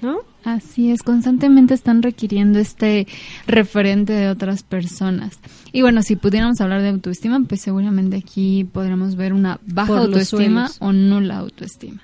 [0.00, 0.18] ¿No?
[0.44, 3.06] Así es, constantemente están requiriendo este
[3.46, 5.38] referente de otras personas.
[5.72, 10.70] Y bueno, si pudiéramos hablar de autoestima, pues seguramente aquí podríamos ver una baja autoestima
[10.80, 12.02] o nula autoestima.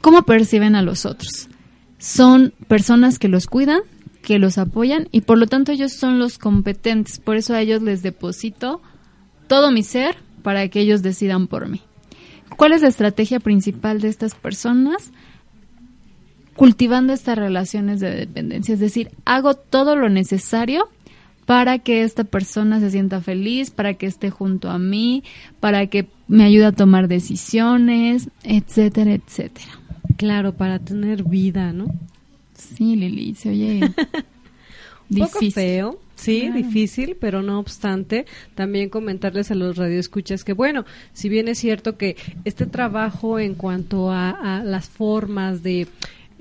[0.00, 1.48] ¿Cómo perciben a los otros?
[2.02, 3.80] son personas que los cuidan,
[4.22, 7.20] que los apoyan y por lo tanto ellos son los competentes.
[7.20, 8.82] Por eso a ellos les deposito
[9.46, 11.80] todo mi ser para que ellos decidan por mí.
[12.56, 15.12] ¿Cuál es la estrategia principal de estas personas?
[16.56, 20.88] Cultivando estas relaciones de dependencia, es decir, hago todo lo necesario
[21.46, 25.24] para que esta persona se sienta feliz, para que esté junto a mí,
[25.60, 29.68] para que me ayude a tomar decisiones, etcétera, etcétera.
[30.16, 31.86] Claro, para tener vida, ¿no?
[32.54, 33.80] Sí, Lili, se oye
[35.08, 35.52] difícil.
[35.52, 41.48] feo, sí, difícil, pero no obstante, también comentarles a los radioescuchas que, bueno, si bien
[41.48, 45.88] es cierto que este trabajo en cuanto a las formas de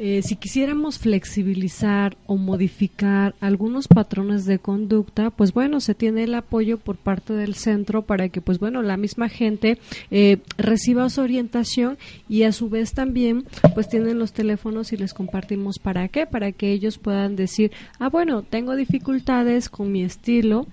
[0.04, 6.34] eh, si quisiéramos flexibilizar o modificar algunos patrones de conducta, pues bueno, se tiene el
[6.34, 9.78] apoyo por parte del centro para que, pues bueno, la misma gente
[10.10, 13.46] eh, reciba su orientación y a su vez también,
[13.76, 18.10] pues tienen los teléfonos y les compartimos para qué, para que ellos puedan decir, ah,
[18.10, 20.66] bueno, tengo dificultades con mi estilo,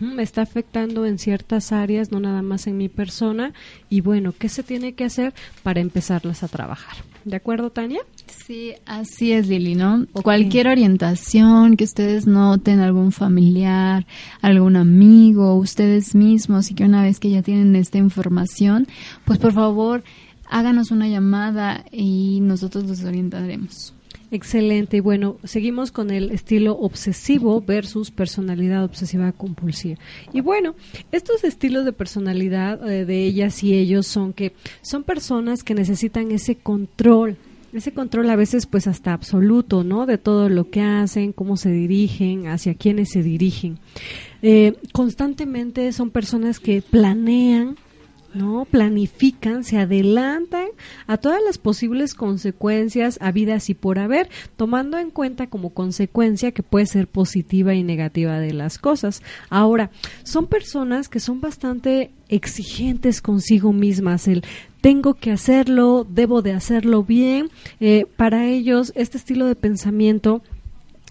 [0.00, 3.52] me está afectando en ciertas áreas, no nada más en mi persona,
[3.90, 6.96] y bueno, ¿qué se tiene que hacer para empezarlas a trabajar?
[7.24, 8.00] ¿De acuerdo, Tania?
[8.26, 10.06] Sí, así es, Lili, ¿no?
[10.12, 14.06] Cualquier orientación que ustedes noten, algún familiar,
[14.42, 18.86] algún amigo, ustedes mismos, y que una vez que ya tienen esta información,
[19.24, 20.04] pues por favor
[20.48, 23.94] háganos una llamada y nosotros los orientaremos.
[24.30, 24.96] Excelente.
[24.96, 29.98] Y bueno, seguimos con el estilo obsesivo versus personalidad obsesiva compulsiva.
[30.32, 30.74] Y bueno,
[31.12, 34.52] estos estilos de personalidad eh, de ellas y ellos son que
[34.82, 37.36] son personas que necesitan ese control
[37.78, 40.06] ese control a veces pues hasta absoluto, ¿no?
[40.06, 43.78] De todo lo que hacen, cómo se dirigen, hacia quiénes se dirigen.
[44.42, 47.76] Eh, constantemente son personas que planean,
[48.34, 48.66] ¿no?
[48.70, 50.66] Planifican, se adelantan
[51.06, 56.62] a todas las posibles consecuencias habidas y por haber, tomando en cuenta como consecuencia que
[56.62, 59.22] puede ser positiva y negativa de las cosas.
[59.50, 59.90] Ahora,
[60.24, 64.42] son personas que son bastante exigentes consigo mismas, el
[64.84, 67.48] tengo que hacerlo, debo de hacerlo bien.
[67.80, 70.42] Eh, para ellos, este estilo de pensamiento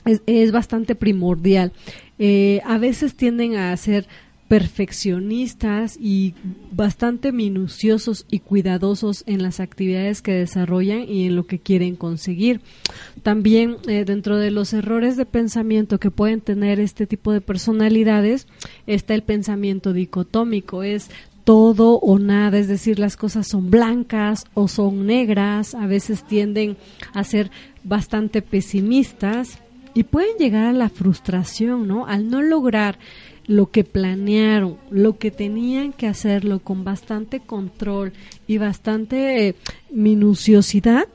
[0.06, 1.72] es, bastante primordial.
[2.20, 4.08] Eh, a veces tienden a ser
[4.48, 6.34] perfeccionistas y
[6.72, 12.62] bastante minuciosos y cuidadosos en las actividades que desarrollan y en lo que quieren conseguir.
[13.24, 18.48] También eh, dentro de los errores de pensamiento que pueden tener este tipo de personalidades
[18.86, 21.10] está el pensamiento dicotómico, es
[21.44, 26.78] todo o nada, es decir, las cosas son blancas o son negras, a veces tienden
[27.14, 27.52] a ser
[27.84, 29.60] bastante pesimistas
[29.94, 32.08] y pueden llegar a la frustración, ¿no?
[32.08, 32.98] Al no lograr
[33.46, 38.14] lo que planearon, lo que tenían que hacerlo con bastante control
[38.48, 39.56] y bastante eh,
[39.92, 41.08] minuciosidad,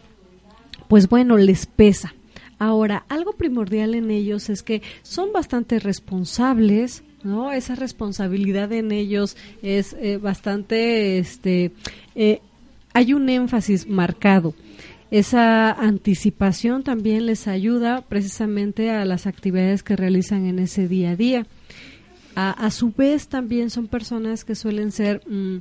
[0.89, 2.15] pues bueno, les pesa.
[2.59, 7.53] Ahora, algo primordial en ellos es que son bastante responsables, ¿no?
[7.53, 11.73] Esa responsabilidad en ellos es eh, bastante, este,
[12.15, 12.41] eh,
[12.95, 14.55] hay un énfasis marcado.
[15.11, 21.17] Esa anticipación también les ayuda precisamente a las actividades que realizan en ese día a
[21.17, 21.47] día.
[22.41, 25.57] A, su vez también son personas que suelen ser mm,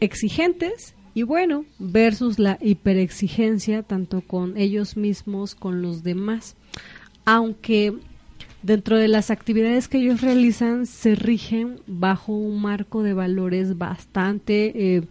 [0.00, 6.54] exigentes y bueno, versus la hiperexigencia tanto con ellos mismos, con los demás.
[7.24, 7.94] Aunque
[8.62, 14.96] dentro de las actividades que ellos realizan se rigen bajo un marco de valores bastante
[14.96, 15.02] eh,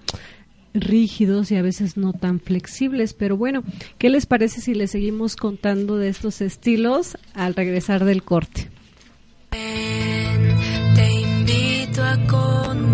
[0.75, 3.15] rígidos y a veces no tan flexibles.
[3.15, 3.63] Pero bueno,
[3.97, 8.69] ¿qué les parece si les seguimos contando de estos estilos al regresar del corte?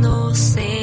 [0.03, 0.82] Conocer.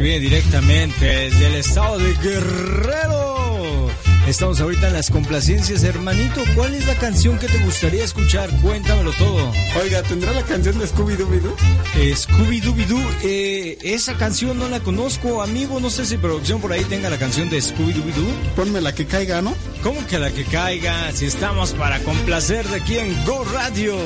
[0.00, 3.90] que viene directamente desde el estado de Guerrero.
[4.26, 6.42] Estamos ahorita en las complacencias, hermanito.
[6.54, 8.48] ¿Cuál es la canción que te gustaría escuchar?
[8.62, 9.52] Cuéntamelo todo.
[9.78, 11.54] Oiga, ¿tendrá la canción de Scooby-Doo?
[11.96, 15.80] Eh, Scooby-Doo, eh, esa canción no la conozco, amigo.
[15.80, 18.54] No sé si producción por ahí tenga la canción de Scooby-Doo.
[18.56, 19.54] Ponme la que caiga, ¿no?
[19.82, 21.12] ¿Cómo que la que caiga?
[21.12, 23.96] Si estamos para complacer de aquí en Go Radio.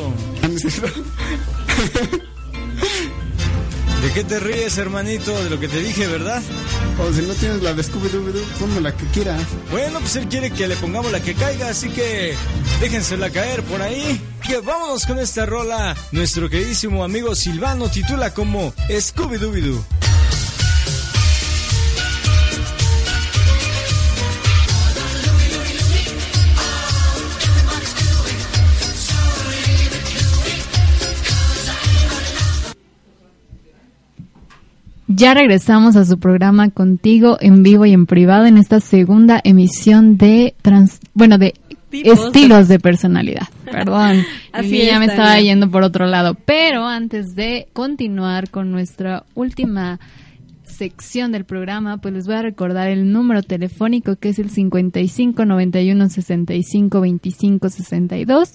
[4.04, 5.32] ¿De qué te ríes, hermanito?
[5.42, 6.42] De lo que te dije, ¿verdad?
[7.00, 9.40] O si no tienes la de Scooby-Doo, ponme la que quieras.
[9.70, 12.34] Bueno, pues él quiere que le pongamos la que caiga, así que
[12.82, 14.20] déjensela caer por ahí.
[14.46, 15.96] Que vámonos con esta rola.
[16.12, 19.82] Nuestro queridísimo amigo Silvano titula como Scooby-Doo.
[35.16, 40.16] Ya regresamos a su programa contigo en vivo y en privado en esta segunda emisión
[40.16, 41.54] de trans, bueno, de
[41.92, 43.46] estilos de personalidad.
[43.64, 46.34] Perdón, Así ya me estaba yendo por otro lado.
[46.34, 50.00] Pero antes de continuar con nuestra última
[50.64, 55.44] sección del programa, pues les voy a recordar el número telefónico que es el 55
[55.44, 58.54] 91 65 25 62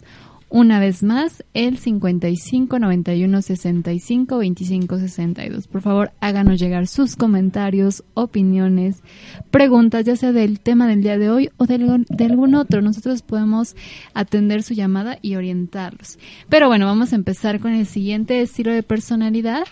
[0.50, 5.68] una vez más, el 55 91 65 25 62.
[5.68, 9.04] Por favor, háganos llegar sus comentarios, opiniones,
[9.52, 12.82] preguntas, ya sea del tema del día de hoy o de, de algún otro.
[12.82, 13.76] Nosotros podemos
[14.14, 16.18] atender su llamada y orientarlos.
[16.50, 19.66] Pero bueno, vamos a empezar con el siguiente estilo de personalidad,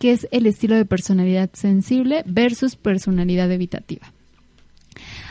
[0.00, 4.12] que es el estilo de personalidad sensible versus personalidad evitativa.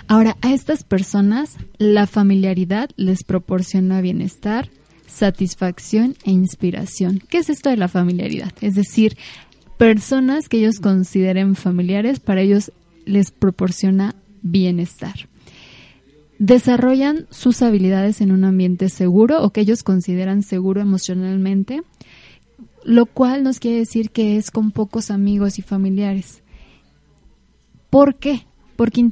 [0.08, 4.70] Ahora, a estas personas la familiaridad les proporciona bienestar,
[5.08, 7.22] satisfacción e inspiración.
[7.30, 8.52] ¿Qué es esto de la familiaridad?
[8.62, 9.18] Es decir,
[9.78, 12.72] personas que ellos consideren familiares, para ellos
[13.06, 15.14] les proporciona bienestar.
[16.38, 21.82] Desarrollan sus habilidades en un ambiente seguro o que ellos consideran seguro emocionalmente,
[22.84, 26.44] lo cual nos quiere decir que es con pocos amigos y familiares.
[27.90, 28.46] ¿Por qué?
[28.76, 29.10] Porque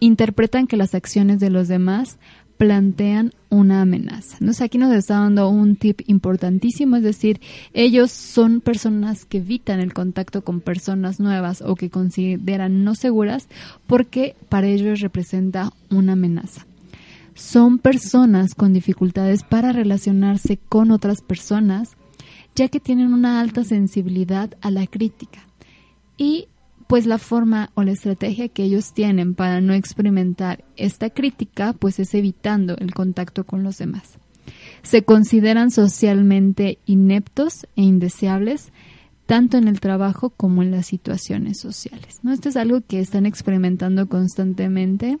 [0.00, 2.18] interpretan que las acciones de los demás
[2.56, 4.38] plantean una amenaza.
[4.40, 7.38] Entonces aquí nos está dando un tip importantísimo, es decir,
[7.74, 13.48] ellos son personas que evitan el contacto con personas nuevas o que consideran no seguras
[13.86, 16.66] porque para ellos representa una amenaza.
[17.34, 21.90] Son personas con dificultades para relacionarse con otras personas
[22.54, 25.40] ya que tienen una alta sensibilidad a la crítica
[26.16, 26.48] y
[26.92, 31.98] pues la forma o la estrategia que ellos tienen para no experimentar esta crítica, pues
[31.98, 34.18] es evitando el contacto con los demás.
[34.82, 38.72] Se consideran socialmente ineptos e indeseables,
[39.24, 42.18] tanto en el trabajo como en las situaciones sociales.
[42.22, 42.30] ¿no?
[42.30, 45.16] Esto es algo que están experimentando constantemente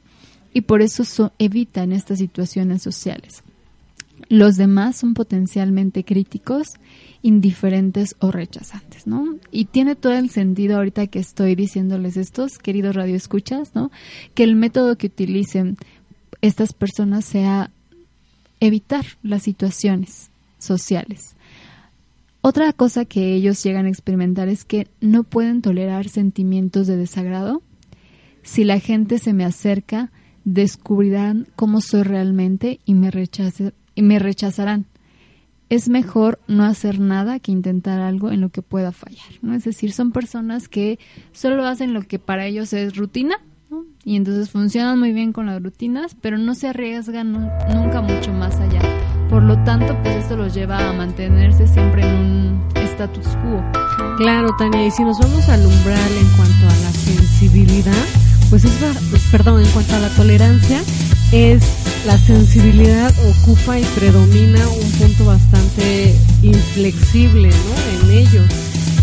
[0.52, 3.42] y por eso evitan estas situaciones sociales.
[4.28, 6.74] Los demás son potencialmente críticos
[7.22, 9.36] indiferentes o rechazantes, ¿no?
[9.50, 13.90] Y tiene todo el sentido ahorita que estoy diciéndoles estos, queridos radioescuchas, ¿no?
[14.34, 15.76] Que el método que utilicen
[16.40, 17.70] estas personas sea
[18.60, 21.34] evitar las situaciones sociales.
[22.40, 27.62] Otra cosa que ellos llegan a experimentar es que no pueden tolerar sentimientos de desagrado.
[28.42, 30.10] Si la gente se me acerca,
[30.44, 33.10] descubrirán cómo soy realmente y me,
[33.94, 34.86] y me rechazarán
[35.72, 39.54] es mejor no hacer nada que intentar algo en lo que pueda fallar, ¿no?
[39.54, 40.98] Es decir, son personas que
[41.32, 43.36] solo hacen lo que para ellos es rutina,
[44.04, 48.56] Y entonces funcionan muy bien con las rutinas, pero no se arriesgan nunca mucho más
[48.56, 48.80] allá.
[49.30, 53.64] Por lo tanto, pues esto los lleva a mantenerse siempre en un status quo.
[54.18, 58.04] Claro, Tania, y si nos vamos a alumbrar en cuanto a la sensibilidad,
[58.50, 58.78] pues es,
[59.30, 60.82] perdón, en cuanto a la tolerancia,
[61.32, 68.10] es la sensibilidad ocupa y predomina un punto bastante inflexible ¿no?
[68.10, 68.46] en ellos.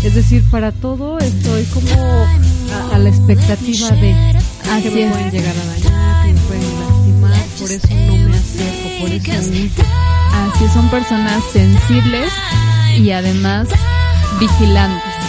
[0.04, 2.26] Es decir, para todo estoy como
[2.92, 4.14] a, la expectativa de
[4.70, 8.36] Así que me pueden llegar a dañar, que me pueden lastimar, por eso no me
[8.36, 9.50] acerco, por eso
[10.32, 12.32] Así son personas sensibles
[12.98, 13.68] y además
[14.38, 15.20] vigilantes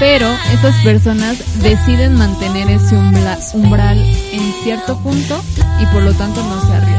[0.00, 3.98] pero estas personas deciden mantener ese umbral
[4.32, 5.44] en cierto punto
[5.78, 6.89] y por lo tanto no se arriesgan.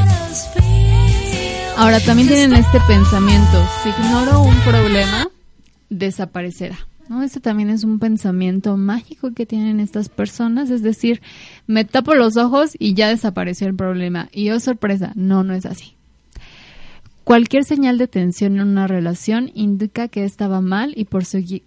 [1.78, 5.28] Ahora también tienen este pensamiento, si ignoro un problema,
[5.90, 6.78] desaparecerá.
[7.10, 7.24] ¿no?
[7.24, 11.22] Este también es un pensamiento mágico que tienen estas personas, es decir,
[11.68, 14.30] me tapo los ojos y ya desapareció el problema.
[14.32, 15.96] Y oh sorpresa, no, no es así.
[17.24, 21.24] Cualquier señal de tensión en una relación indica que estaba mal y por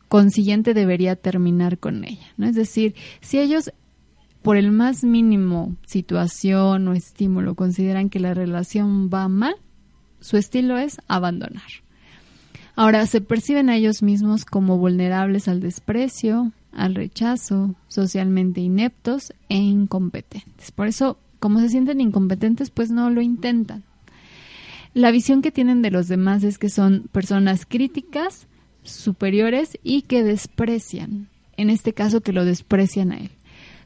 [0.09, 2.27] consiguiente debería terminar con ella.
[2.37, 2.47] ¿no?
[2.47, 3.73] Es decir, si ellos
[4.45, 9.55] por el más mínimo situación o estímulo consideran que la relación va mal,
[10.21, 11.63] su estilo es abandonar.
[12.77, 19.57] Ahora, se perciben a ellos mismos como vulnerables al desprecio, al rechazo, socialmente ineptos e
[19.57, 20.73] incompetentes.
[20.73, 23.83] Por eso, como se sienten incompetentes, pues no lo intentan.
[24.93, 28.47] La visión que tienen de los demás es que son personas críticas,
[28.83, 33.31] superiores y que desprecian, en este caso que lo desprecian a él.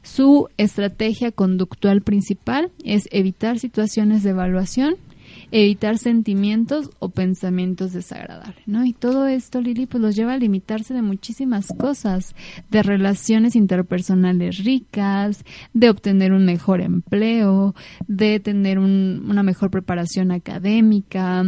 [0.01, 4.95] Su estrategia conductual principal es evitar situaciones de evaluación
[5.51, 8.85] evitar sentimientos o pensamientos desagradables, ¿no?
[8.85, 12.35] Y todo esto, Lili, pues los lleva a limitarse de muchísimas cosas,
[12.69, 15.43] de relaciones interpersonales ricas,
[15.73, 17.75] de obtener un mejor empleo,
[18.07, 21.43] de tener una mejor preparación académica,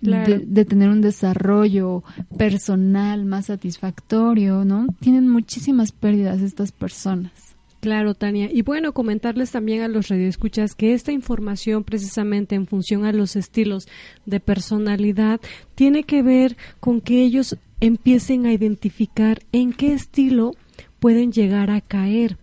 [0.00, 2.02] de, tener un desarrollo
[2.36, 4.86] personal más satisfactorio, ¿no?
[5.00, 7.47] Tienen muchísimas pérdidas estas personas.
[7.80, 8.50] Claro, Tania.
[8.52, 13.36] Y bueno, comentarles también a los radioescuchas que esta información, precisamente en función a los
[13.36, 13.86] estilos
[14.26, 15.40] de personalidad,
[15.76, 20.52] tiene que ver con que ellos empiecen a identificar en qué estilo
[20.98, 22.36] pueden llegar a caer.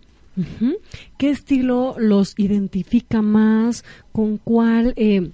[1.16, 3.84] ¿Qué estilo los identifica más?
[4.12, 5.30] ¿Con cuál eh,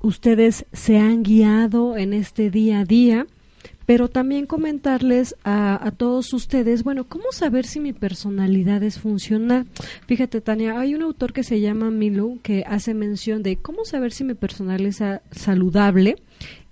[0.00, 3.26] ustedes se han guiado en este día a día?
[3.86, 9.66] Pero también comentarles a, todos ustedes, bueno, ¿cómo saber si mi personalidad es funcional?
[10.06, 14.12] Fíjate, Tania, hay un autor que se llama Milo que hace mención de cómo saber
[14.12, 16.16] si mi personalidad es saludable,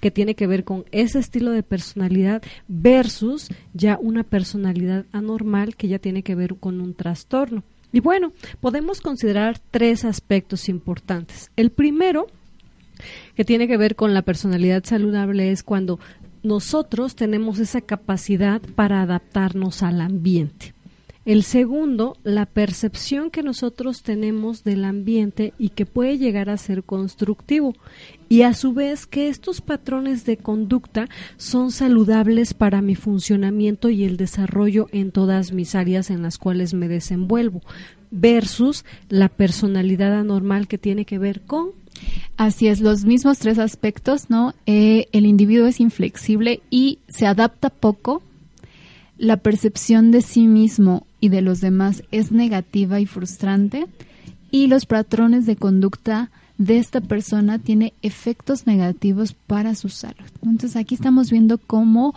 [0.00, 5.88] que tiene que ver con ese estilo de personalidad versus ya una personalidad anormal que
[5.88, 7.62] ya tiene que ver con un trastorno.
[7.92, 11.50] Y bueno, podemos considerar tres aspectos importantes.
[11.56, 12.26] El primero,
[13.36, 16.00] que tiene que ver con la personalidad saludable, es cuando
[16.42, 20.74] nosotros tenemos esa capacidad para adaptarnos al ambiente.
[21.24, 26.82] El segundo, la percepción que nosotros tenemos del ambiente y que puede llegar a ser
[26.82, 27.74] constructivo.
[28.28, 34.02] Y a su vez que estos patrones de conducta son saludables para mi funcionamiento y
[34.02, 37.60] el desarrollo en todas mis áreas en las cuales me desenvuelvo,
[38.10, 41.81] versus la personalidad anormal que tiene que ver con
[42.36, 44.54] Así es, los mismos tres aspectos, ¿no?
[44.66, 48.22] Eh, el individuo es inflexible y se adapta poco.
[49.18, 53.86] La percepción de sí mismo y de los demás es negativa y frustrante.
[54.50, 60.26] Y los patrones de conducta de esta persona tiene efectos negativos para su salud.
[60.42, 62.14] Entonces aquí estamos viendo cómo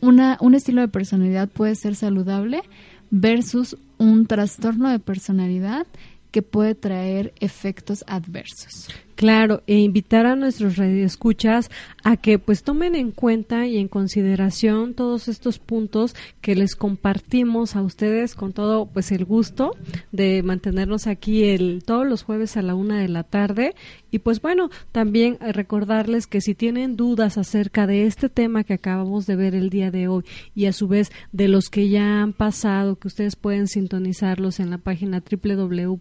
[0.00, 2.62] un estilo de personalidad puede ser saludable
[3.10, 5.86] versus un trastorno de personalidad
[6.30, 8.88] que puede traer efectos adversos.
[9.20, 11.70] Claro, e invitar a nuestros radioescuchas
[12.04, 17.76] a que pues tomen en cuenta y en consideración todos estos puntos que les compartimos
[17.76, 19.76] a ustedes con todo pues el gusto
[20.10, 23.74] de mantenernos aquí el todos los jueves a la una de la tarde.
[24.10, 29.26] Y pues bueno también recordarles que si tienen dudas acerca de este tema que acabamos
[29.26, 32.32] de ver el día de hoy y a su vez de los que ya han
[32.32, 35.98] pasado que ustedes pueden sintonizarlos en la página www.cpsc.mx